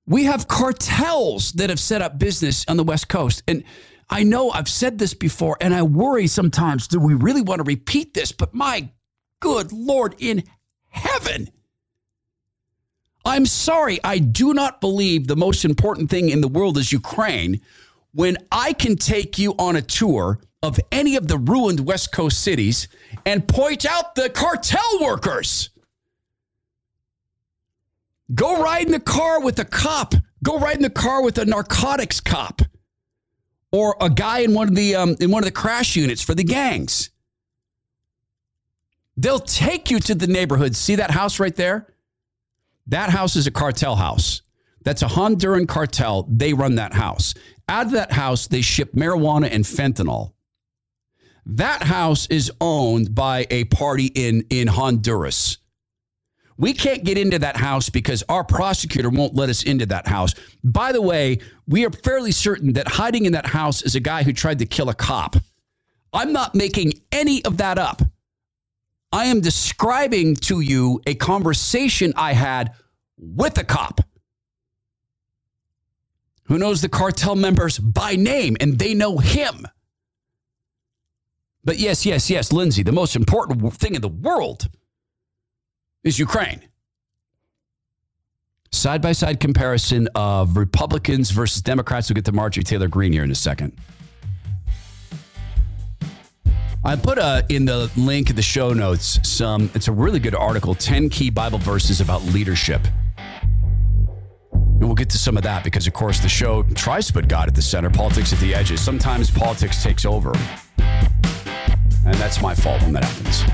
[0.06, 3.44] We have cartels that have set up business on the West Coast.
[3.46, 3.62] And
[4.08, 7.64] I know I've said this before, and I worry sometimes do we really want to
[7.64, 8.32] repeat this?
[8.32, 8.90] But my
[9.40, 10.42] good Lord in
[10.88, 11.50] heaven.
[13.24, 17.60] I'm sorry, I do not believe the most important thing in the world is Ukraine
[18.12, 22.42] when I can take you on a tour of any of the ruined West Coast
[22.42, 22.88] cities
[23.24, 25.70] and point out the cartel workers.
[28.34, 30.14] Go ride in the car with a cop.
[30.42, 32.62] Go ride in the car with a narcotics cop
[33.72, 36.34] or a guy in one of the um, in one of the crash units for
[36.34, 37.10] the gangs.
[39.16, 40.74] They'll take you to the neighborhood.
[40.76, 41.92] See that house right there?
[42.90, 44.42] That house is a cartel house.
[44.82, 46.26] That's a Honduran cartel.
[46.28, 47.34] They run that house.
[47.68, 50.32] Out of that house, they ship marijuana and fentanyl.
[51.46, 55.58] That house is owned by a party in, in Honduras.
[56.58, 60.34] We can't get into that house because our prosecutor won't let us into that house.
[60.62, 64.24] By the way, we are fairly certain that hiding in that house is a guy
[64.24, 65.36] who tried to kill a cop.
[66.12, 68.02] I'm not making any of that up.
[69.12, 72.74] I am describing to you a conversation I had
[73.16, 74.00] with a cop
[76.44, 79.66] who knows the cartel members by name and they know him.
[81.64, 84.68] But yes, yes, yes, Lindsey, the most important thing in the world
[86.02, 86.62] is Ukraine.
[88.72, 92.08] Side by side comparison of Republicans versus Democrats.
[92.08, 93.72] We'll get to Marjorie Taylor Greene here in a second.
[96.82, 100.34] I put a, in the link in the show notes some, it's a really good
[100.34, 102.80] article 10 key Bible verses about leadership.
[104.52, 107.28] And we'll get to some of that because, of course, the show tries to put
[107.28, 108.80] God at the center, politics at the edges.
[108.80, 110.32] Sometimes politics takes over.
[110.78, 113.44] And that's my fault when that happens.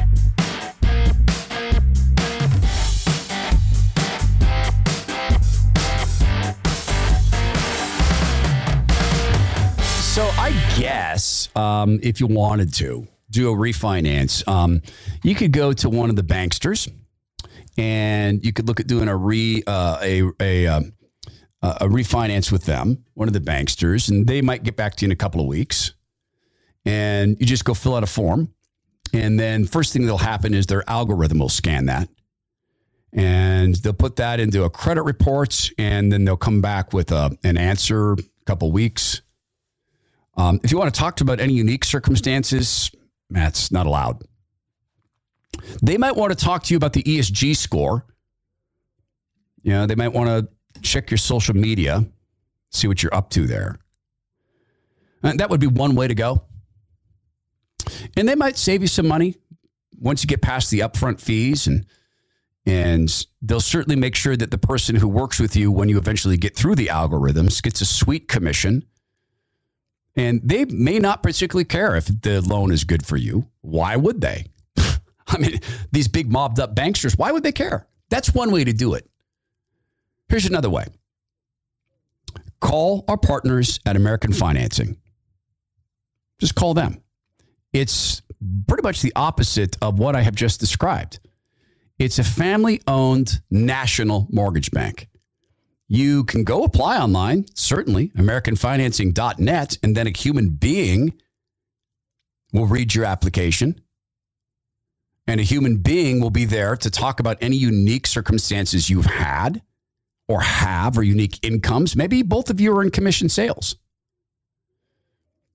[10.14, 14.80] So I guess um, if you wanted to do a refinance, um,
[15.22, 16.90] you could go to one of the banksters,
[17.76, 20.92] and you could look at doing a re uh, a a, um,
[21.62, 25.08] a refinance with them, one of the banksters, and they might get back to you
[25.08, 25.92] in a couple of weeks.
[26.86, 28.54] And you just go fill out a form,
[29.12, 32.08] and then first thing that'll happen is their algorithm will scan that,
[33.12, 37.36] and they'll put that into a credit report, and then they'll come back with a,
[37.44, 39.20] an answer a couple of weeks.
[40.38, 42.90] Um, if you want to talk to about any unique circumstances,
[43.30, 44.22] that's not allowed.
[45.82, 48.06] They might want to talk to you about the ESG score.
[49.62, 52.04] You know, they might want to check your social media,
[52.70, 53.78] see what you're up to there.
[55.22, 56.44] And that would be one way to go.
[58.16, 59.36] And they might save you some money
[59.98, 61.86] once you get past the upfront fees and
[62.68, 66.36] and they'll certainly make sure that the person who works with you when you eventually
[66.36, 68.84] get through the algorithms gets a sweet commission
[70.16, 73.48] and they may not particularly care if the loan is good for you.
[73.60, 74.46] Why would they?
[75.26, 75.60] I mean,
[75.92, 77.86] these big mobbed up banksters, why would they care?
[78.08, 79.08] That's one way to do it.
[80.28, 80.86] Here's another way
[82.60, 84.96] call our partners at American Financing.
[86.40, 87.02] Just call them.
[87.72, 88.22] It's
[88.66, 91.20] pretty much the opposite of what I have just described.
[91.98, 95.08] It's a family owned national mortgage bank.
[95.88, 101.14] You can go apply online, certainly, AmericanFinancing.net, and then a human being
[102.52, 103.80] will read your application.
[105.28, 109.62] And a human being will be there to talk about any unique circumstances you've had
[110.28, 111.96] or have or unique incomes.
[111.96, 113.76] Maybe both of you are in commission sales.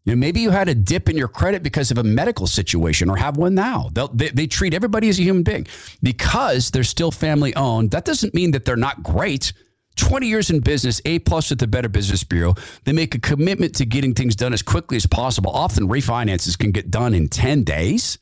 [0.04, 3.10] You know, maybe you had a dip in your credit because of a medical situation
[3.10, 3.90] or have one now.
[4.14, 5.68] They, they treat everybody as a human being
[6.02, 7.92] because they're still family owned.
[7.92, 9.54] That doesn't mean that they're not great.
[9.96, 12.56] 20 years in business, A plus at the Better Business Bureau.
[12.86, 15.52] They make a commitment to getting things done as quickly as possible.
[15.52, 18.18] Often refinances can get done in 10 days.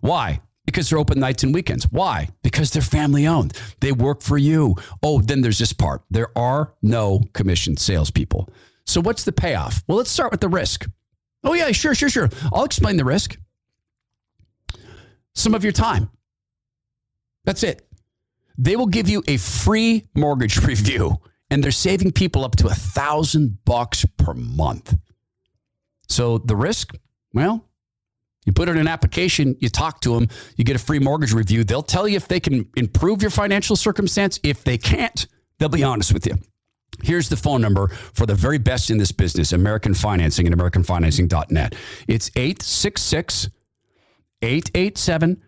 [0.00, 0.40] Why?
[0.64, 1.90] Because they're open nights and weekends.
[1.90, 2.28] Why?
[2.42, 3.58] Because they're family owned.
[3.80, 4.76] They work for you.
[5.02, 6.02] Oh, then there's this part.
[6.10, 8.48] There are no commission salespeople.
[8.86, 9.82] So what's the payoff?
[9.86, 10.88] Well, let's start with the risk.
[11.44, 12.28] Oh, yeah, sure, sure, sure.
[12.52, 13.36] I'll explain the risk.
[15.34, 16.10] Some of your time.
[17.44, 17.86] That's it.
[18.58, 21.18] They will give you a free mortgage review,
[21.50, 24.96] and they're saving people up to a thousand bucks per month.
[26.08, 26.94] So the risk,
[27.32, 27.64] well,
[28.44, 31.64] you put in an application, you talk to them, you get a free mortgage review.
[31.64, 34.40] They'll tell you if they can improve your financial circumstance.
[34.42, 35.26] If they can't,
[35.58, 36.34] they'll be honest with you.
[37.02, 41.74] Here's the phone number for the very best in this business American Financing and AmericanFinancing.net.
[42.08, 43.48] It's 866
[44.42, 45.42] 887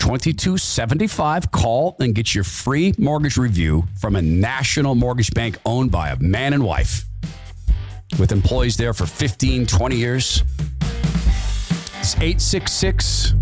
[0.00, 1.52] 2275.
[1.52, 6.18] Call and get your free mortgage review from a national mortgage bank owned by a
[6.18, 7.04] man and wife
[8.18, 10.42] with employees there for 15, 20 years.
[12.00, 13.34] It's 866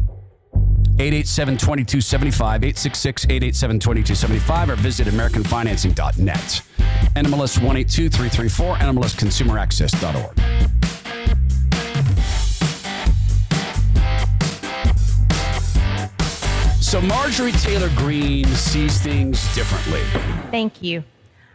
[1.00, 6.62] 887 2275, 866 887 2275, or visit AmericanFinancing.net.
[7.14, 10.77] NMLS 182334, NMLSConsumerAccess.org.
[16.88, 20.00] So Marjorie Taylor Greene sees things differently.
[20.50, 21.04] Thank you.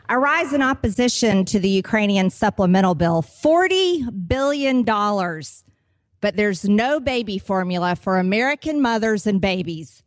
[0.07, 3.23] I rise in opposition to the Ukrainian supplemental bill.
[3.23, 4.83] $40 billion
[6.21, 10.03] but there's no baby formula for American mothers and babies.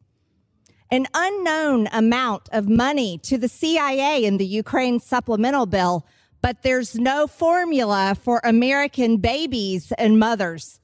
[0.93, 6.07] An unknown amount of money to the CIA in the Ukraine supplemental bill,
[6.41, 10.79] but there's no formula for American babies and mothers.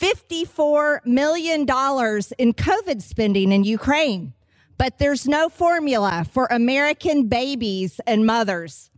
[0.00, 4.34] $54 million in COVID spending in Ukraine,
[4.76, 8.90] but there's no formula for American babies and mothers.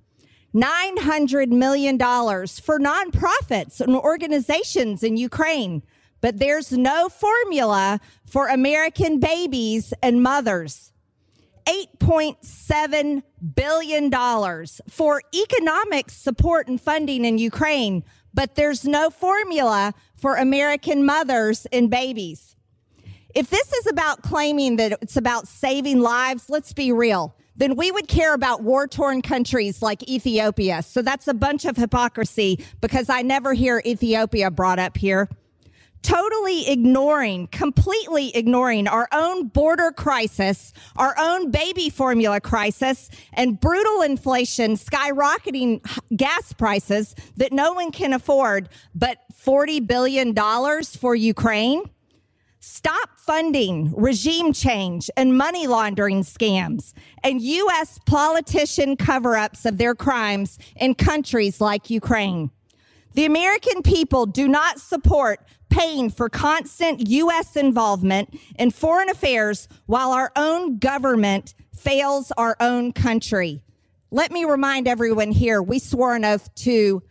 [0.55, 5.83] $900 million for nonprofits and organizations in Ukraine,
[6.23, 10.93] but there's no formula for American babies and mothers.
[11.67, 13.23] $8.7
[13.55, 14.11] billion
[14.89, 18.05] for economic support and funding in Ukraine,
[18.37, 22.55] but there's no formula for American mothers and babies.
[23.35, 27.91] If this is about claiming that it's about saving lives, let's be real then we
[27.91, 30.83] would care about war torn countries like Ethiopia.
[30.83, 35.29] So that's a bunch of hypocrisy because I never hear Ethiopia brought up here.
[36.03, 44.03] Totally ignoring, completely ignoring our own border crisis, our own baby formula crisis, and brutal
[44.03, 45.81] inflation, skyrocketing
[46.17, 50.35] gas prices that no one can afford, but $40 billion
[50.83, 51.83] for Ukraine.
[52.61, 58.01] Stop funding regime change and money laundering scams and U.S.
[58.07, 62.51] politician cover ups of their crimes in countries like Ukraine.
[63.15, 67.57] The American people do not support paying for constant U.S.
[67.57, 73.63] involvement in foreign affairs while our own government fails our own country.
[74.11, 77.03] Let me remind everyone here we swore an oath to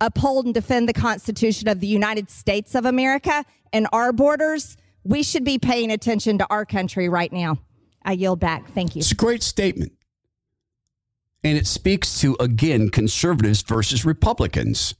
[0.00, 5.22] uphold and defend the Constitution of the United States of America and our borders we
[5.22, 7.58] should be paying attention to our country right now.
[8.02, 8.70] I yield back.
[8.72, 9.00] Thank you.
[9.00, 9.92] It's a great statement.
[11.42, 14.94] And it speaks to, again, conservatives versus Republicans.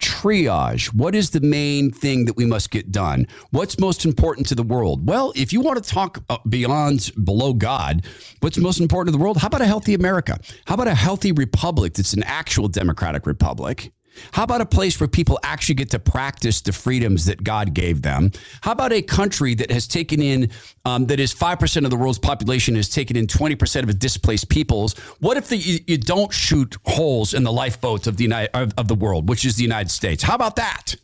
[0.00, 0.94] Triage.
[0.94, 3.26] What is the main thing that we must get done?
[3.50, 5.06] What's most important to the world?
[5.08, 8.04] Well, if you want to talk uh, beyond below God,
[8.40, 9.38] what's most important to the world?
[9.38, 10.38] How about a healthy America?
[10.66, 13.92] How about a healthy republic that's an actual democratic republic?
[14.32, 18.02] How about a place where people actually get to practice the freedoms that God gave
[18.02, 18.32] them?
[18.60, 20.50] How about a country that has taken in,
[20.84, 24.48] um, that is 5% of the world's population, has taken in 20% of its displaced
[24.48, 24.94] peoples?
[25.20, 28.72] What if the, you, you, don't shoot holes in the lifeboats of the, United, of,
[28.76, 30.22] of the world, which is the United States?
[30.22, 30.94] How about that?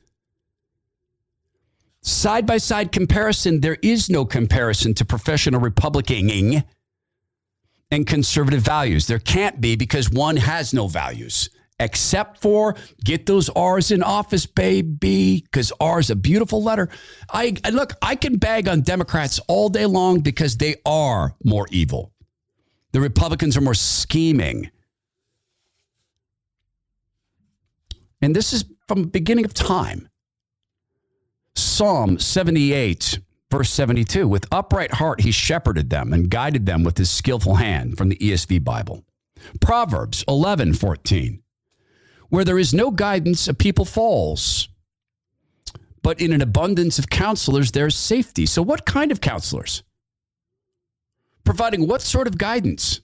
[2.03, 6.65] Side by side comparison, there is no comparison to professional Republicaning
[7.93, 9.07] and conservative values.
[9.07, 11.51] There can't be because one has no values
[11.83, 16.89] except for get those R's in office, baby, because R is a beautiful letter.
[17.31, 21.67] I, I look, I can bag on Democrats all day long because they are more
[21.71, 22.13] evil.
[22.93, 24.71] The Republicans are more scheming.
[28.21, 30.09] And this is from the beginning of time.
[31.55, 33.19] Psalm 78,
[33.51, 37.99] verse 72 With upright heart, he shepherded them and guided them with his skillful hand
[37.99, 39.05] from the ESV Bible.
[39.61, 41.42] Proverbs 11, 14
[42.33, 44.71] Where there is no guidance, a people falls.
[46.03, 48.47] But in an abundance of counselors, there's safety.
[48.47, 49.83] So, what kind of counselors?
[51.45, 53.03] Providing what sort of guidance?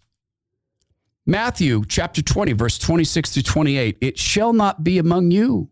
[1.27, 5.69] Matthew chapter 20, verse 26 to 28 It shall not be among you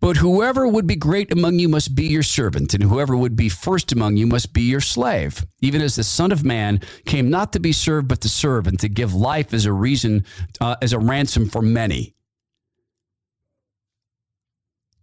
[0.00, 3.50] but whoever would be great among you must be your servant, and whoever would be
[3.50, 5.46] first among you must be your slave.
[5.60, 8.80] Even as the Son of Man came not to be served, but to serve, and
[8.80, 10.24] to give life as a reason,
[10.60, 12.14] uh, as a ransom for many.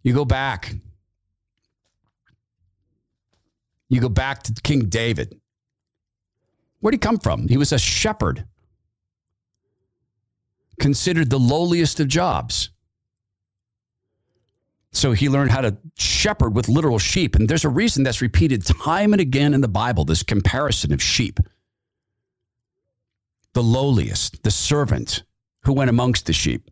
[0.02, 0.74] You go back.
[3.88, 5.40] You go back to King David.
[6.80, 7.48] Where'd he come from?
[7.48, 8.44] He was a shepherd,
[10.78, 12.70] considered the lowliest of jobs.
[14.92, 17.36] So he learned how to shepherd with literal sheep.
[17.36, 21.02] And there's a reason that's repeated time and again in the Bible this comparison of
[21.02, 21.40] sheep.
[23.52, 25.24] The lowliest, the servant
[25.62, 26.70] who went amongst the sheep.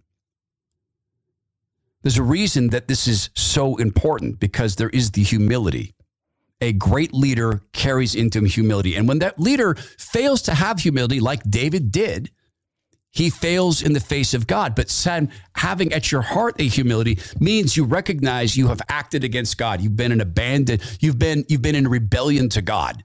[2.06, 5.96] There's a reason that this is so important because there is the humility.
[6.60, 8.94] A great leader carries into him humility.
[8.94, 12.30] And when that leader fails to have humility, like David did,
[13.10, 14.76] he fails in the face of God.
[14.76, 19.58] But son, having at your heart a humility means you recognize you have acted against
[19.58, 19.80] God.
[19.80, 23.02] You've been an abandoned, you've been, you've been in rebellion to God.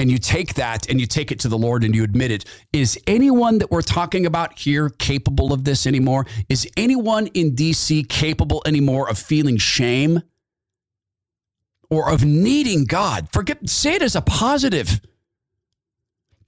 [0.00, 2.46] And you take that and you take it to the Lord and you admit it.
[2.72, 6.24] Is anyone that we're talking about here capable of this anymore?
[6.48, 10.22] Is anyone in DC capable anymore of feeling shame
[11.90, 13.28] or of needing God?
[13.30, 15.02] Forget, say it as a positive.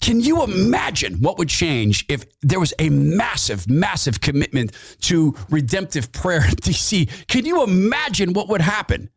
[0.01, 4.73] Can you imagine what would change if there was a massive, massive commitment
[5.03, 7.27] to redemptive prayer in DC?
[7.27, 9.11] Can you imagine what would happen?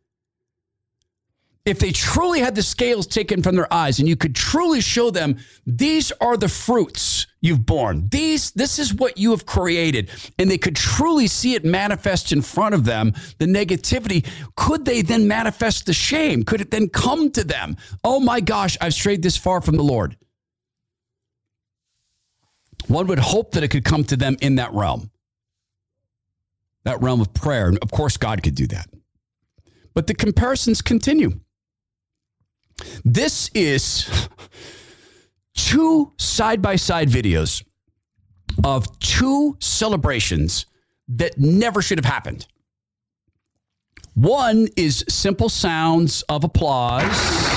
[1.66, 5.09] If they truly had the scales taken from their eyes and you could truly show
[5.09, 8.07] them these are the fruits you've borne.
[8.09, 12.43] These this is what you have created and they could truly see it manifest in
[12.43, 16.43] front of them, the negativity, could they then manifest the shame?
[16.43, 17.78] Could it then come to them?
[18.03, 20.16] Oh my gosh, I've strayed this far from the Lord.
[22.88, 25.09] One would hope that it could come to them in that realm,
[26.84, 27.70] that realm of prayer.
[27.70, 28.88] And of course, God could do that.
[29.95, 31.39] But the comparisons continue.
[33.03, 34.09] This is
[35.55, 37.63] two side by side videos
[38.63, 40.65] of two celebrations
[41.07, 42.47] that never should have happened.
[44.15, 47.55] One is simple sounds of applause.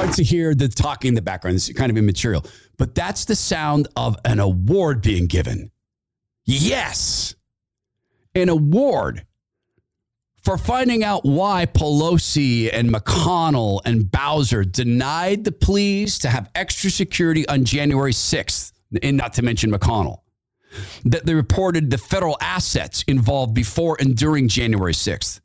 [0.00, 1.56] Hard to hear the talking in the background.
[1.56, 2.46] It's kind of immaterial,
[2.78, 5.70] but that's the sound of an award being given.
[6.46, 7.34] Yes,
[8.34, 9.26] an award
[10.42, 16.90] for finding out why Pelosi and McConnell and Bowser denied the pleas to have extra
[16.90, 18.72] security on January 6th,
[19.02, 20.20] and not to mention McConnell.
[21.04, 25.40] That they reported the federal assets involved before and during January 6th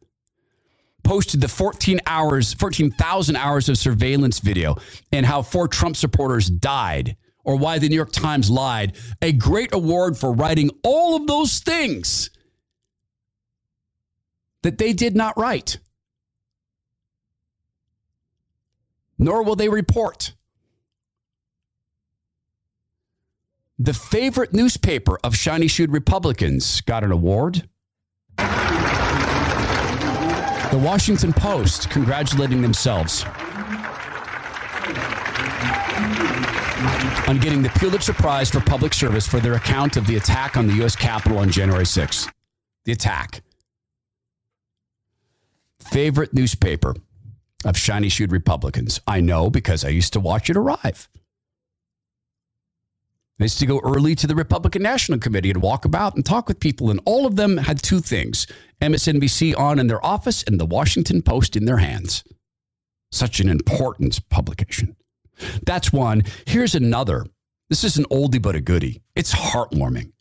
[1.06, 4.76] posted the 14 hours, 14,000 hours of surveillance video
[5.14, 8.98] and how four Trump supporters died or why the New York Times lied.
[9.22, 12.32] A great award for writing all of those things
[14.64, 15.78] that they did not write.
[19.18, 20.34] Nor will they report.
[23.78, 27.70] The favorite newspaper of shiny shoed Republicans got an award.
[30.76, 33.24] The Washington Post congratulating themselves
[37.30, 40.68] on getting the Pulitzer Prize for Public Service for their account of the attack on
[40.68, 40.94] the U.S.
[40.94, 42.30] Capitol on January 6th.
[42.84, 43.42] The attack.
[45.80, 46.94] Favorite newspaper
[47.64, 49.00] of shiny shoed Republicans.
[49.08, 51.08] I know because I used to watch it arrive.
[53.40, 56.48] I used to go early to the Republican National Committee and walk about and talk
[56.48, 58.48] with people, and all of them had two things
[58.82, 62.24] MSNBC on in their office and the Washington Post in their hands.
[63.12, 64.96] Such an important publication.
[65.66, 66.24] That's one.
[66.46, 67.26] Here's another.
[67.70, 69.02] This is an oldie but a goodie.
[69.16, 70.14] It's heartwarming.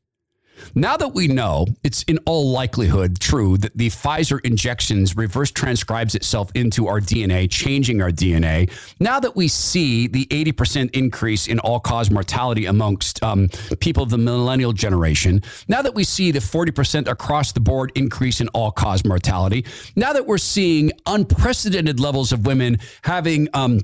[0.75, 6.15] Now that we know it's in all likelihood true that the Pfizer injections reverse transcribes
[6.15, 8.71] itself into our DNA, changing our DNA.
[9.01, 13.49] Now that we see the 80% increase in all cause mortality amongst um,
[13.81, 18.41] people of the millennial generation, now that we see the 40% across the board increase
[18.41, 19.65] in all cause mortality,
[19.97, 23.81] now that we're seeing unprecedented levels of women having, um,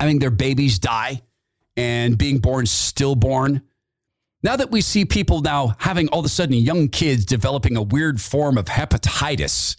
[0.00, 1.22] having their babies die
[1.76, 3.62] and being born stillborn
[4.46, 7.82] now that we see people now having all of a sudden young kids developing a
[7.82, 9.74] weird form of hepatitis,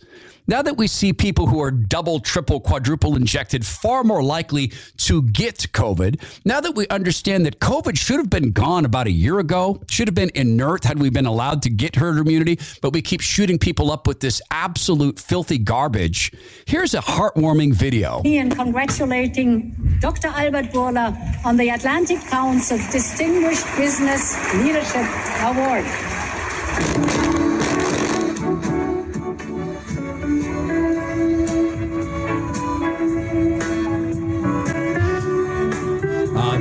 [0.47, 5.21] now that we see people who are double, triple, quadruple injected far more likely to
[5.23, 9.39] get COVID, now that we understand that COVID should have been gone about a year
[9.39, 13.01] ago, should have been inert had we been allowed to get herd immunity, but we
[13.01, 16.31] keep shooting people up with this absolute filthy garbage.
[16.65, 18.21] Here's a heartwarming video.
[18.25, 20.29] And congratulating Dr.
[20.29, 25.05] Albert Bourla on the Atlantic Council's Distinguished Business Leadership
[25.43, 25.85] Award.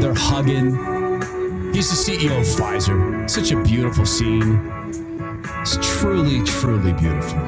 [0.01, 0.74] They're hugging.
[1.72, 3.28] He's the CEO of Pfizer.
[3.28, 4.61] Such a beautiful scene.
[5.61, 7.38] It's truly, truly beautiful.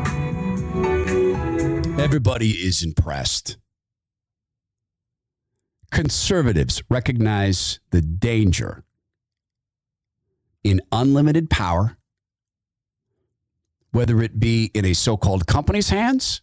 [2.00, 3.58] Everybody is impressed.
[5.90, 8.84] Conservatives recognize the danger
[10.64, 11.96] in unlimited power,
[13.92, 16.42] whether it be in a so called company's hands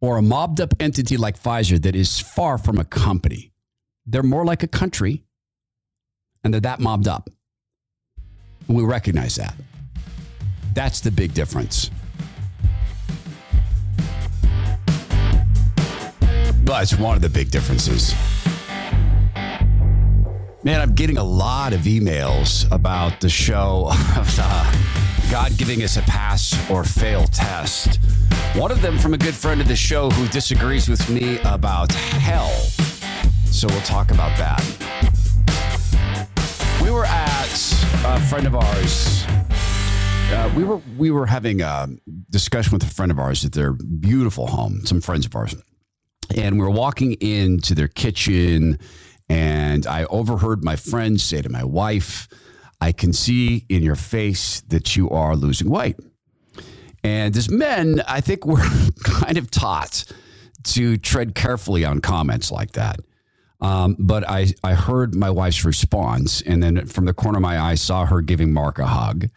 [0.00, 3.51] or a mobbed up entity like Pfizer that is far from a company.
[4.06, 5.22] They're more like a country,
[6.42, 7.30] and they're that mobbed up.
[8.66, 9.54] And we recognize that.
[10.74, 11.90] That's the big difference.
[16.64, 18.14] Well, it's one of the big differences.
[20.64, 24.72] Man, I'm getting a lot of emails about the show of uh,
[25.30, 27.98] God giving us a pass or fail test.
[28.54, 31.92] One of them from a good friend of the show who disagrees with me about
[31.92, 32.50] hell.
[33.52, 34.60] So we'll talk about that.
[36.82, 37.46] We were at
[38.04, 39.24] a friend of ours.
[40.32, 41.86] Uh, we were we were having a
[42.30, 44.84] discussion with a friend of ours at their beautiful home.
[44.86, 45.54] Some friends of ours,
[46.34, 48.78] and we were walking into their kitchen,
[49.28, 52.28] and I overheard my friend say to my wife,
[52.80, 55.96] "I can see in your face that you are losing weight."
[57.04, 58.66] And as men, I think we're
[59.04, 60.04] kind of taught
[60.64, 62.98] to tread carefully on comments like that.
[63.62, 67.56] Um, but I, I heard my wife's response, and then from the corner of my
[67.56, 69.28] eye, I saw her giving Mark a hug.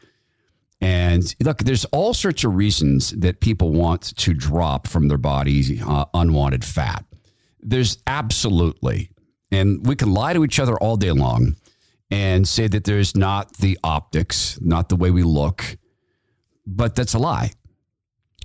[0.81, 5.81] And look, there's all sorts of reasons that people want to drop from their bodies
[5.81, 7.05] uh, unwanted fat.
[7.61, 9.11] There's absolutely,
[9.51, 11.55] and we can lie to each other all day long
[12.09, 15.77] and say that there's not the optics, not the way we look,
[16.65, 17.51] but that's a lie.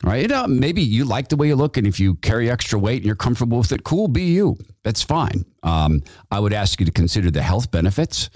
[0.03, 0.31] Right?
[0.31, 3.07] Know, maybe you like the way you look, and if you carry extra weight and
[3.07, 4.57] you're comfortable with it, cool, be you.
[4.83, 5.45] That's fine.
[5.63, 8.31] Um, I would ask you to consider the health benefits.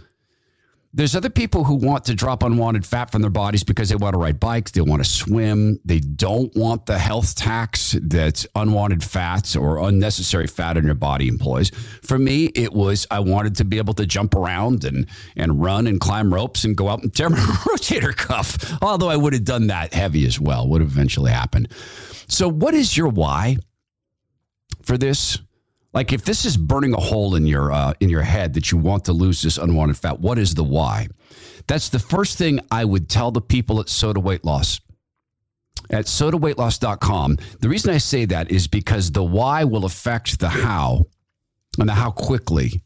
[0.97, 4.15] There's other people who want to drop unwanted fat from their bodies because they want
[4.15, 9.03] to ride bikes, they want to swim, they don't want the health tax that unwanted
[9.03, 11.71] fats or unnecessary fat in your body employs.
[12.05, 15.89] For me, it was I wanted to be able to jump around and and run
[15.89, 18.81] and climb ropes and go out and tear my rotator cuff.
[18.81, 21.73] Although I would have done that heavy as well, would have eventually happened.
[22.29, 23.57] So, what is your why
[24.83, 25.41] for this?
[25.95, 28.79] Like if this is burning a hole in your uh, in your head that you
[28.79, 31.07] want to lose this unwanted fat, what is the why?
[31.69, 34.81] That's the first thing I would tell the people at SOTA Weight Loss.
[35.91, 37.37] At sotaweightloss.com.
[37.61, 41.05] The reason I say that is because the why will affect the how
[41.79, 42.83] and the how quickly.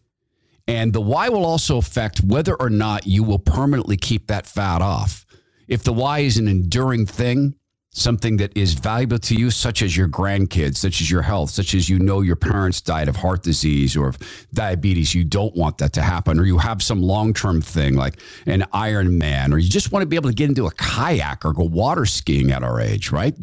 [0.67, 4.83] And the why will also affect whether or not you will permanently keep that fat
[4.83, 5.25] off.
[5.69, 7.55] If the why is an enduring thing,
[7.99, 11.75] something that is valuable to you, such as your grandkids, such as your health, such
[11.75, 14.19] as you know your parents died of heart disease or of
[14.55, 18.21] diabetes, you don't want that to happen, or you have some long term thing like
[18.47, 21.53] an Ironman, or you just want to be able to get into a kayak or
[21.53, 23.35] go water skiing at our age, right?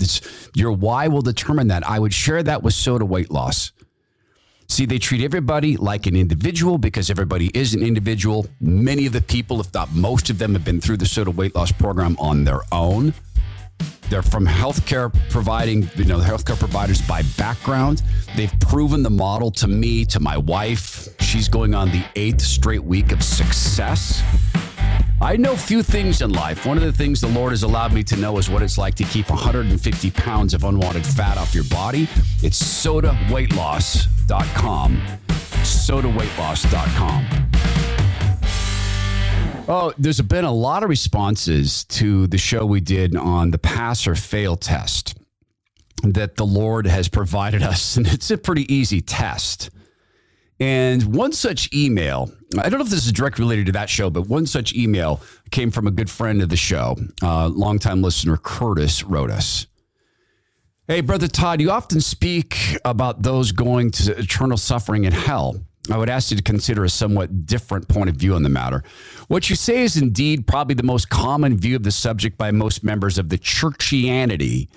[0.54, 1.88] Your why will determine that.
[1.88, 3.72] I would share that with SOTA weight loss.
[4.68, 8.48] See, they treat everybody like an individual because everybody is an individual.
[8.60, 11.54] Many of the people, if not most of them, have been through the SOTA weight
[11.54, 13.14] loss program on their own.
[14.10, 18.04] They're from healthcare providing, you know, healthcare providers by background.
[18.36, 21.10] They've proven the model to me, to my wife.
[21.22, 24.22] She's going on the eighth straight week of success.
[25.22, 26.66] I know few things in life.
[26.66, 28.96] One of the things the Lord has allowed me to know is what it's like
[28.96, 32.10] to keep 150 pounds of unwanted fat off your body.
[32.44, 35.02] It's sotaweightloss.com.
[35.28, 37.45] Sotaweightloss.com.
[39.68, 44.06] Oh, there's been a lot of responses to the show we did on the pass
[44.06, 45.18] or fail test
[46.04, 47.98] that the Lord has provided us.
[48.06, 49.72] And it's a pretty easy test.
[50.60, 54.12] And one such email, I don't know if this is directly related to that show,
[54.12, 58.38] but one such email came from a good friend of the show, uh, longtime listener
[58.38, 59.66] Curtis wrote us.
[60.88, 65.60] Hey, Brother Todd, you often speak about those going to eternal suffering in hell.
[65.92, 68.84] I would ask you to consider a somewhat different point of view on the matter.
[69.28, 72.84] What you say is indeed probably the most common view of the subject by most
[72.84, 74.70] members of the churchianity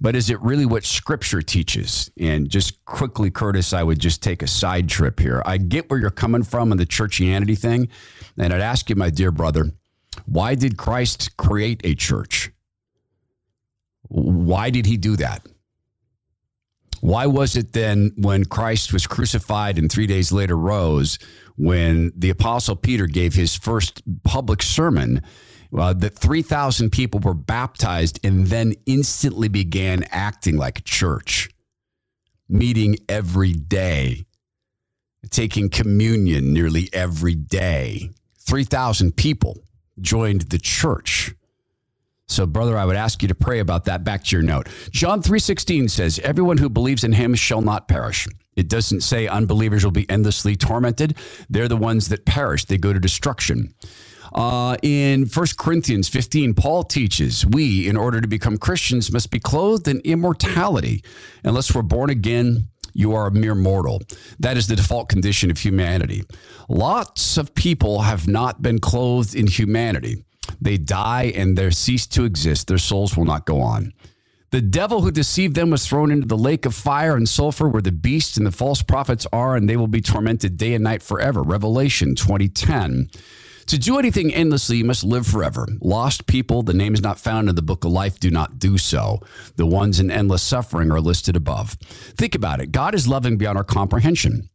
[0.00, 2.10] but is it really what scripture teaches?
[2.18, 5.42] And just quickly, Curtis, I would just take a side trip here.
[5.46, 7.88] I get where you're coming from on the churchianity thing.
[8.36, 9.72] And I'd ask you, my dear brother,
[10.26, 12.50] why did Christ create a church?
[14.08, 15.46] Why did he do that?
[17.00, 21.18] Why was it then when Christ was crucified and three days later rose,
[21.56, 25.22] when the Apostle Peter gave his first public sermon,
[25.76, 31.50] uh, that 3,000 people were baptized and then instantly began acting like a church,
[32.48, 34.24] meeting every day,
[35.30, 38.10] taking communion nearly every day.
[38.38, 39.64] 3,000 people
[40.00, 41.34] joined the church.
[42.34, 44.68] So brother, I would ask you to pray about that back to your note.
[44.90, 48.26] John 3:16 says, "Everyone who believes in him shall not perish."
[48.56, 51.14] It doesn't say unbelievers will be endlessly tormented.
[51.48, 52.64] They're the ones that perish.
[52.64, 53.72] They go to destruction.
[54.34, 59.38] Uh, in 1 Corinthians 15, Paul teaches we, in order to become Christians, must be
[59.38, 61.04] clothed in immortality.
[61.44, 64.02] Unless we're born again, you are a mere mortal.
[64.40, 66.24] That is the default condition of humanity.
[66.68, 70.24] Lots of people have not been clothed in humanity.
[70.60, 72.68] They die and they cease to exist.
[72.68, 73.92] Their souls will not go on.
[74.50, 77.82] The devil who deceived them was thrown into the lake of fire and sulfur where
[77.82, 81.02] the beast and the false prophets are, and they will be tormented day and night
[81.02, 81.42] forever.
[81.42, 83.08] Revelation 2010.
[83.66, 85.66] To do anything endlessly, you must live forever.
[85.80, 88.78] Lost people, the name is not found in the book of life, do not do
[88.78, 89.20] so.
[89.56, 91.72] The ones in endless suffering are listed above.
[92.16, 94.50] Think about it God is loving beyond our comprehension.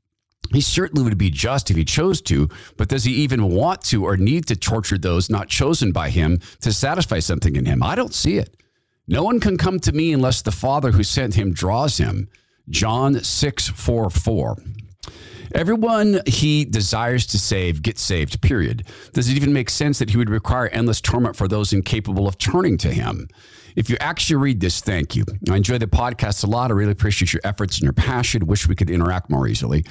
[0.52, 4.06] He certainly would be just if he chose to, but does he even want to
[4.06, 7.84] or need to torture those not chosen by him to satisfy something in him?
[7.84, 8.56] I don't see it.
[9.08, 12.30] No one can come to me unless the Father who sent him draws him.
[12.70, 14.58] John 6 4 4.
[15.56, 18.84] Everyone he desires to save gets saved, period.
[19.14, 22.38] Does it even make sense that he would require endless torment for those incapable of
[22.38, 23.28] turning to him?
[23.80, 25.24] If you actually read this, thank you.
[25.50, 26.70] I enjoy the podcast a lot.
[26.70, 28.46] I really appreciate your efforts and your passion.
[28.46, 29.86] Wish we could interact more easily.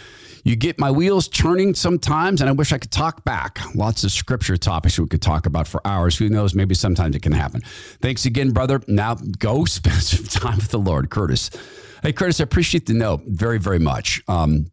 [0.45, 3.59] You get my wheels turning sometimes, and I wish I could talk back.
[3.75, 6.19] Lots of scripture topics we could talk about for hours.
[6.19, 6.55] Who knows?
[6.55, 7.63] Maybe sometimes it can happen.
[8.03, 8.83] Thanks again, brother.
[8.89, 11.49] Now go spend some time with the Lord, Curtis.
[12.03, 14.21] Hey, Curtis, I appreciate the note very, very much.
[14.29, 14.71] Um,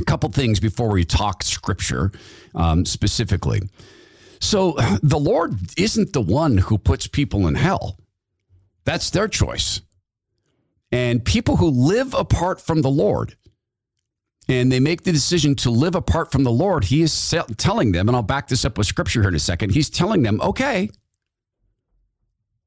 [0.00, 2.12] a couple things before we talk scripture
[2.54, 3.60] um, specifically.
[4.40, 7.98] So, the Lord isn't the one who puts people in hell,
[8.84, 9.80] that's their choice.
[10.92, 13.36] And people who live apart from the Lord,
[14.46, 18.08] and they make the decision to live apart from the Lord, He is telling them,
[18.08, 19.70] and I'll back this up with scripture here in a second.
[19.70, 20.90] He's telling them, okay,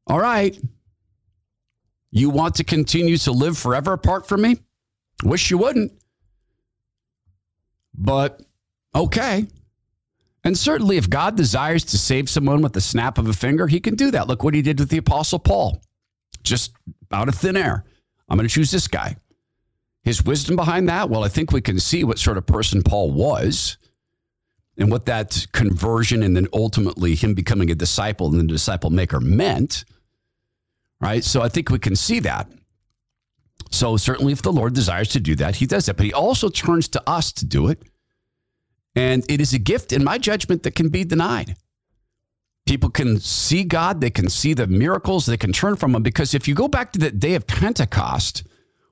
[0.08, 0.60] all right,
[2.12, 4.58] you want to continue to live forever apart from me?
[5.24, 5.92] Wish you wouldn't.
[7.94, 8.42] But
[8.96, 9.46] okay.
[10.44, 13.80] And certainly, if God desires to save someone with the snap of a finger, he
[13.80, 14.28] can do that.
[14.28, 15.82] Look what he did with the Apostle Paul,
[16.48, 16.74] just
[17.12, 17.86] out of thin air.
[18.30, 19.16] I'm going to choose this guy.
[20.04, 23.12] His wisdom behind that, well, I think we can see what sort of person Paul
[23.12, 23.78] was
[24.78, 29.20] and what that conversion and then ultimately him becoming a disciple and the disciple maker
[29.20, 29.84] meant.
[31.02, 31.24] Right.
[31.24, 32.50] So I think we can see that.
[33.70, 35.98] So certainly, if the Lord desires to do that, he does that.
[35.98, 37.84] But he also turns to us to do it.
[38.96, 41.56] And it is a gift, in my judgment, that can be denied.
[42.68, 46.04] People can see God, they can see the miracles, they can turn from them.
[46.04, 48.44] Because if you go back to the day of Pentecost,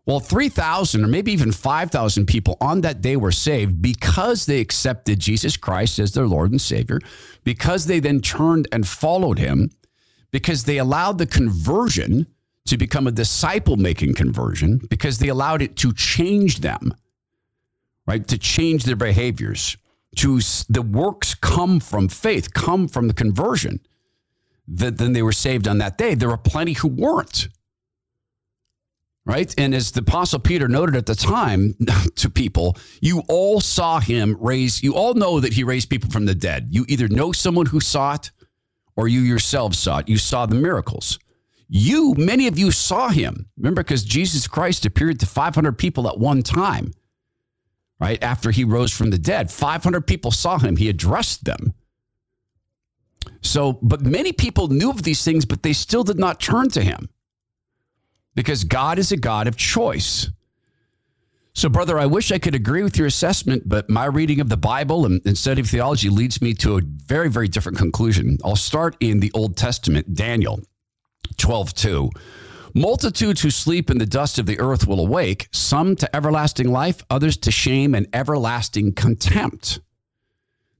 [0.06, 5.20] well, 3,000 or maybe even 5,000 people on that day were saved because they accepted
[5.20, 7.00] Jesus Christ as their Lord and Savior,
[7.44, 9.72] because they then turned and followed him,
[10.32, 12.28] because they allowed the conversion
[12.66, 16.94] to become a disciple making conversion because they allowed it to change them,
[18.08, 18.28] right?
[18.28, 19.78] To change their behaviors.
[20.16, 20.40] To
[20.70, 23.80] the works come from faith, come from the conversion.
[24.68, 26.16] That then they were saved on that day.
[26.16, 27.50] There were plenty who weren't.
[29.26, 29.54] Right.
[29.58, 31.76] And as the Apostle Peter noted at the time
[32.16, 36.26] to people, you all saw him raise, you all know that he raised people from
[36.26, 36.68] the dead.
[36.70, 38.32] You either know someone who saw it
[38.96, 40.10] or you yourselves saw it.
[40.10, 41.20] You saw the miracles.
[41.68, 43.48] You, many of you saw him.
[43.58, 46.94] Remember, because Jesus Christ appeared to 500 people at one time,
[48.00, 48.22] right?
[48.22, 50.76] After he rose from the dead, 500 people saw him.
[50.76, 51.74] He addressed them.
[53.42, 56.82] So, but many people knew of these things, but they still did not turn to
[56.82, 57.10] him
[58.34, 60.30] because God is a God of choice.
[61.54, 64.58] So, brother, I wish I could agree with your assessment, but my reading of the
[64.58, 68.38] Bible and, study of theology leads me to a very, very different conclusion.
[68.44, 70.60] I'll start in the Old Testament, Daniel
[71.38, 72.10] 12 2.
[72.78, 77.02] Multitudes who sleep in the dust of the earth will awake, some to everlasting life,
[77.10, 79.80] others to shame and everlasting contempt.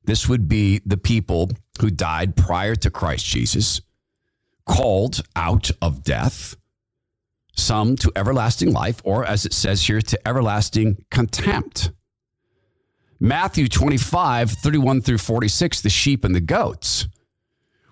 [0.04, 3.80] This would be the people who died prior to Christ Jesus,
[4.66, 6.58] called out of death,
[7.56, 11.92] some to everlasting life, or as it says here, to everlasting contempt.
[13.22, 17.08] Matthew 25, 31 through 46, the sheep and the goats.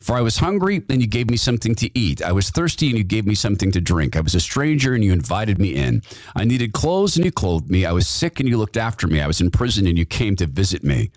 [0.00, 2.22] For I was hungry, and you gave me something to eat.
[2.22, 4.16] I was thirsty, and you gave me something to drink.
[4.16, 6.02] I was a stranger, and you invited me in.
[6.34, 7.84] I needed clothes, and you clothed me.
[7.84, 9.20] I was sick, and you looked after me.
[9.20, 11.10] I was in prison, and you came to visit me.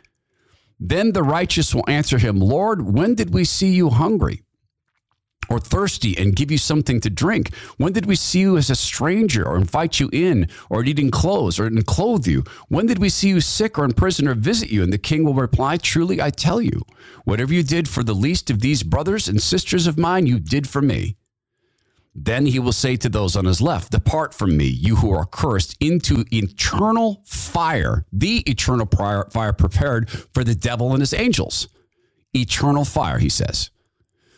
[0.80, 4.44] Then the righteous will answer him, Lord, when did we see you hungry?
[5.50, 7.54] Or thirsty and give you something to drink?
[7.78, 11.60] When did we see you as a stranger or invite you in or needing clothes
[11.60, 12.44] or clothe you?
[12.68, 14.84] When did we see you sick or in prison or visit you?
[14.84, 16.82] And the king will reply, Truly I tell you,
[17.26, 20.68] whatever you did for the least of these brothers and sisters of mine, you did
[20.68, 21.18] for me.
[22.16, 25.26] Then he will say to those on his left, Depart from me, you who are
[25.26, 31.68] cursed, into eternal fire, the eternal fire prepared for the devil and his angels.
[32.36, 33.72] Eternal fire, he says.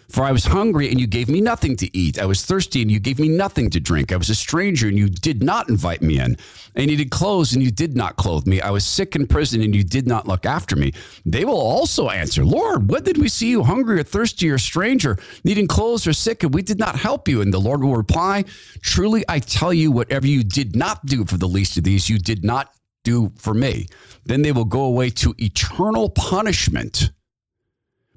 [0.09, 2.19] For I was hungry and you gave me nothing to eat.
[2.19, 4.11] I was thirsty and you gave me nothing to drink.
[4.11, 6.37] I was a stranger and you did not invite me in.
[6.77, 8.61] I needed clothes and you did not clothe me.
[8.61, 10.91] I was sick in prison and you did not look after me.
[11.25, 15.17] They will also answer, Lord, when did we see you hungry or thirsty or stranger,
[15.43, 17.41] needing clothes or sick, and we did not help you?
[17.41, 18.45] And the Lord will reply,
[18.81, 22.19] Truly I tell you, whatever you did not do for the least of these, you
[22.19, 23.87] did not do for me.
[24.25, 27.11] Then they will go away to eternal punishment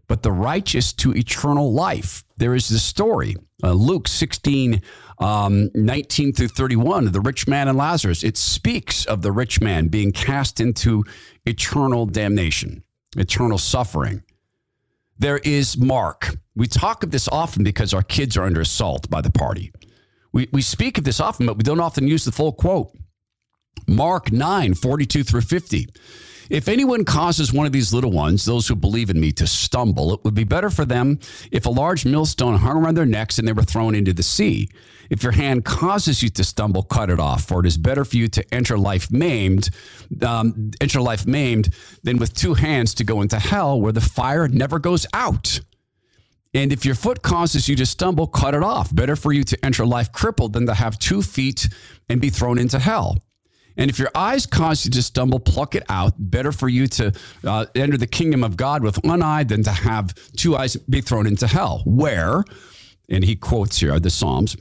[0.08, 2.24] but the righteous to eternal life.
[2.38, 4.82] There is this story, uh, Luke 16,
[5.18, 8.24] um, 19 through 31, the rich man and Lazarus.
[8.24, 11.04] It speaks of the rich man being cast into
[11.44, 12.82] eternal damnation,
[13.16, 14.22] eternal suffering.
[15.18, 16.36] There is Mark.
[16.54, 19.72] We talk of this often because our kids are under assault by the party.
[20.32, 22.92] We, we speak of this often, but we don't often use the full quote.
[23.86, 25.88] Mark 9, 42 through 50.
[26.50, 30.14] If anyone causes one of these little ones, those who believe in me, to stumble,
[30.14, 31.18] it would be better for them
[31.52, 34.68] if a large millstone hung around their necks and they were thrown into the sea.
[35.10, 38.16] If your hand causes you to stumble, cut it off, for it is better for
[38.16, 39.70] you to enter life maimed,
[40.22, 44.48] um, enter life maimed, than with two hands to go into hell, where the fire
[44.48, 45.60] never goes out.
[46.54, 48.94] And if your foot causes you to stumble, cut it off.
[48.94, 51.68] Better for you to enter life crippled than to have two feet
[52.08, 53.18] and be thrown into hell.
[53.78, 56.12] And if your eyes cause you to stumble, pluck it out.
[56.18, 57.12] Better for you to
[57.44, 61.00] uh, enter the kingdom of God with one eye than to have two eyes be
[61.00, 61.82] thrown into hell.
[61.86, 62.44] Where,
[63.08, 64.56] and he quotes here the Psalms,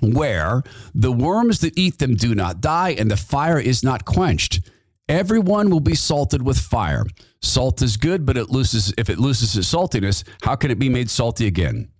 [0.00, 0.62] where
[0.94, 4.60] the worms that eat them do not die and the fire is not quenched.
[5.08, 7.04] Everyone will be salted with fire.
[7.42, 10.88] Salt is good, but it loses if it loses its saltiness, how can it be
[10.88, 11.90] made salty again?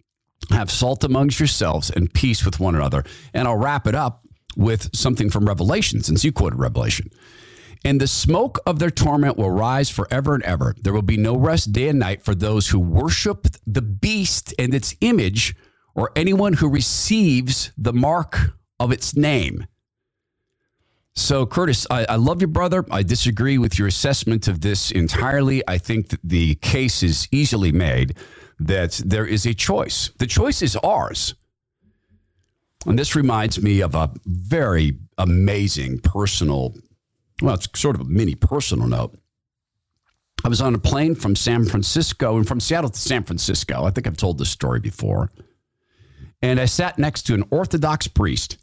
[0.50, 3.04] Have salt amongst yourselves and peace with one another.
[3.34, 4.23] And I'll wrap it up
[4.56, 7.10] with something from Revelation, since you quoted Revelation.
[7.84, 10.74] And the smoke of their torment will rise forever and ever.
[10.80, 14.72] There will be no rest day and night for those who worship the beast and
[14.74, 15.54] its image,
[15.94, 19.66] or anyone who receives the mark of its name.
[21.16, 22.84] So, Curtis, I, I, love you, brother.
[22.90, 25.62] I disagree with your assessment of this entirely.
[25.68, 28.16] I think that the case is easily made
[28.58, 30.10] that there is a choice.
[30.18, 31.34] The choice is ours.
[32.86, 36.74] And this reminds me of a very amazing personal,
[37.40, 39.16] well, it's sort of a mini personal note.
[40.44, 43.84] I was on a plane from San Francisco and from Seattle to San Francisco.
[43.84, 45.30] I think I've told this story before.
[46.42, 48.58] And I sat next to an Orthodox priest.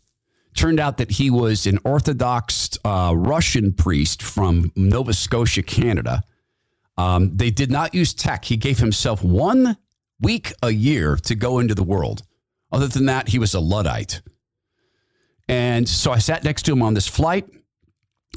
[0.53, 6.23] Turned out that he was an Orthodox uh, Russian priest from Nova Scotia, Canada.
[6.97, 8.45] Um, they did not use tech.
[8.45, 9.77] He gave himself one
[10.19, 12.21] week a year to go into the world.
[12.71, 14.21] Other than that, he was a Luddite.
[15.47, 17.45] And so I sat next to him on this flight.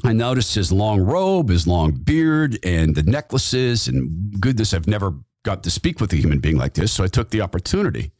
[0.03, 3.87] I noticed his long robe, his long beard, and the necklaces.
[3.87, 5.13] And goodness, I've never
[5.43, 6.91] got to speak with a human being like this.
[6.91, 8.11] So I took the opportunity.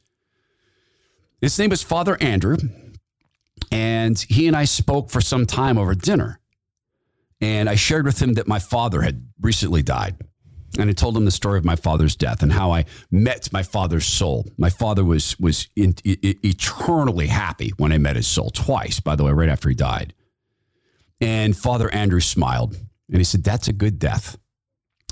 [1.42, 2.58] His name is Father Andrew.
[3.72, 6.40] And he and I spoke for some time over dinner.
[7.42, 10.16] And I shared with him that my father had recently died.
[10.78, 13.64] And I told him the story of my father's death and how I met my
[13.64, 14.46] father's soul.
[14.58, 19.24] My father was was in, eternally happy when I met his soul twice, by the
[19.24, 20.14] way, right after he died.
[21.22, 24.38] And Father Andrew smiled and he said, "That's a good death.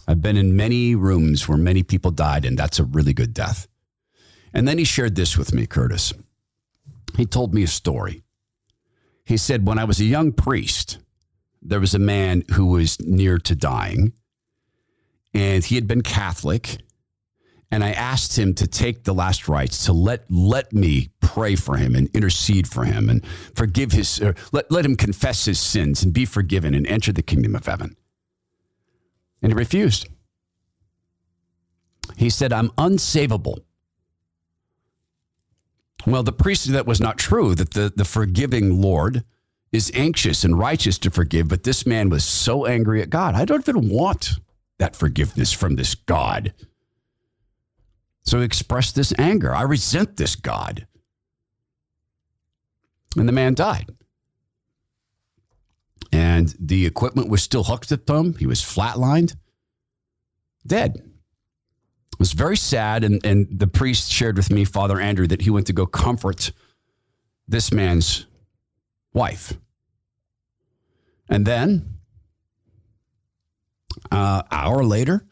[0.05, 3.67] I've been in many rooms where many people died, and that's a really good death."
[4.53, 6.13] And then he shared this with me, Curtis.
[7.17, 8.23] He told me a story.
[9.25, 10.99] He said, When I was a young priest,
[11.61, 14.13] there was a man who was near to dying,
[15.33, 16.77] and he had been Catholic.
[17.71, 21.77] And I asked him to take the last rites to let let me pray for
[21.77, 23.25] him and intercede for him and
[23.55, 24.21] forgive his
[24.51, 27.95] let, let him confess his sins and be forgiven and enter the kingdom of heaven.
[29.41, 30.07] And he refused.
[32.15, 33.63] He said, I'm unsavable.
[36.05, 39.23] Well, the priest said that was not true, that the, the forgiving Lord
[39.71, 43.35] is anxious and righteous to forgive, but this man was so angry at God.
[43.35, 44.33] I don't even want
[44.79, 46.53] that forgiveness from this God.
[48.23, 49.53] So he expressed this anger.
[49.53, 50.87] I resent this God.
[53.17, 53.91] And the man died.
[56.11, 58.35] And the equipment was still hooked to him.
[58.35, 59.35] He was flatlined,
[60.65, 60.95] dead.
[60.95, 63.03] It was very sad.
[63.03, 66.51] And, and the priest shared with me, Father Andrew, that he went to go comfort
[67.47, 68.25] this man's
[69.11, 69.53] wife.
[71.29, 71.92] And then,
[74.11, 75.25] uh, hour later,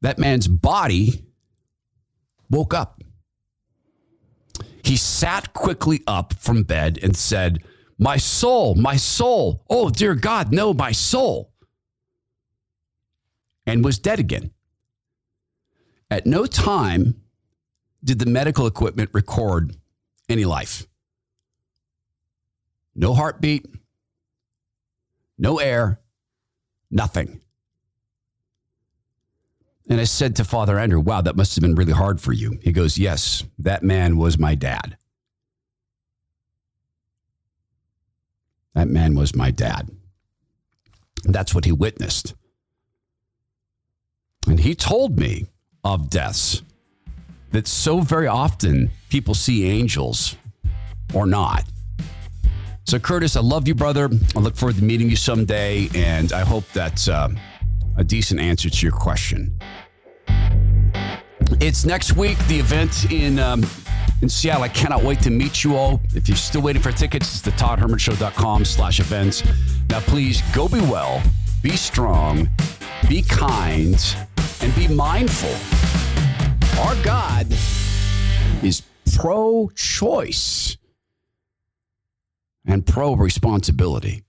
[0.00, 1.24] that man's body
[2.50, 3.00] woke up.
[4.84, 7.62] He sat quickly up from bed and said,
[7.98, 9.64] My soul, my soul.
[9.70, 11.52] Oh, dear God, no, my soul.
[13.64, 14.50] And was dead again.
[16.10, 17.22] At no time
[18.04, 19.76] did the medical equipment record
[20.28, 20.86] any life.
[22.94, 23.66] No heartbeat,
[25.38, 26.01] no air,
[26.92, 27.40] nothing.
[29.88, 32.58] And I said to Father Andrew, wow, that must have been really hard for you.
[32.62, 34.96] He goes, yes, that man was my dad.
[38.74, 39.90] That man was my dad.
[41.24, 42.34] That's what he witnessed.
[44.46, 45.46] And he told me
[45.84, 46.62] of deaths
[47.50, 50.36] that so very often people see angels
[51.12, 51.64] or not.
[52.84, 54.10] So, Curtis, I love you, brother.
[54.36, 57.28] I look forward to meeting you someday, and I hope that's uh,
[57.96, 59.54] a decent answer to your question.
[61.60, 63.64] It's next week, the event in um,
[64.20, 64.62] in Seattle.
[64.62, 66.00] I cannot wait to meet you all.
[66.14, 69.44] If you're still waiting for tickets, it's the toddhermanshow.com slash events.
[69.88, 71.22] Now, please go be well,
[71.62, 72.48] be strong,
[73.08, 74.16] be kind,
[74.60, 75.54] and be mindful.
[76.80, 77.46] Our God
[78.62, 78.82] is
[79.16, 80.76] pro choice
[82.64, 84.21] and pro responsibility.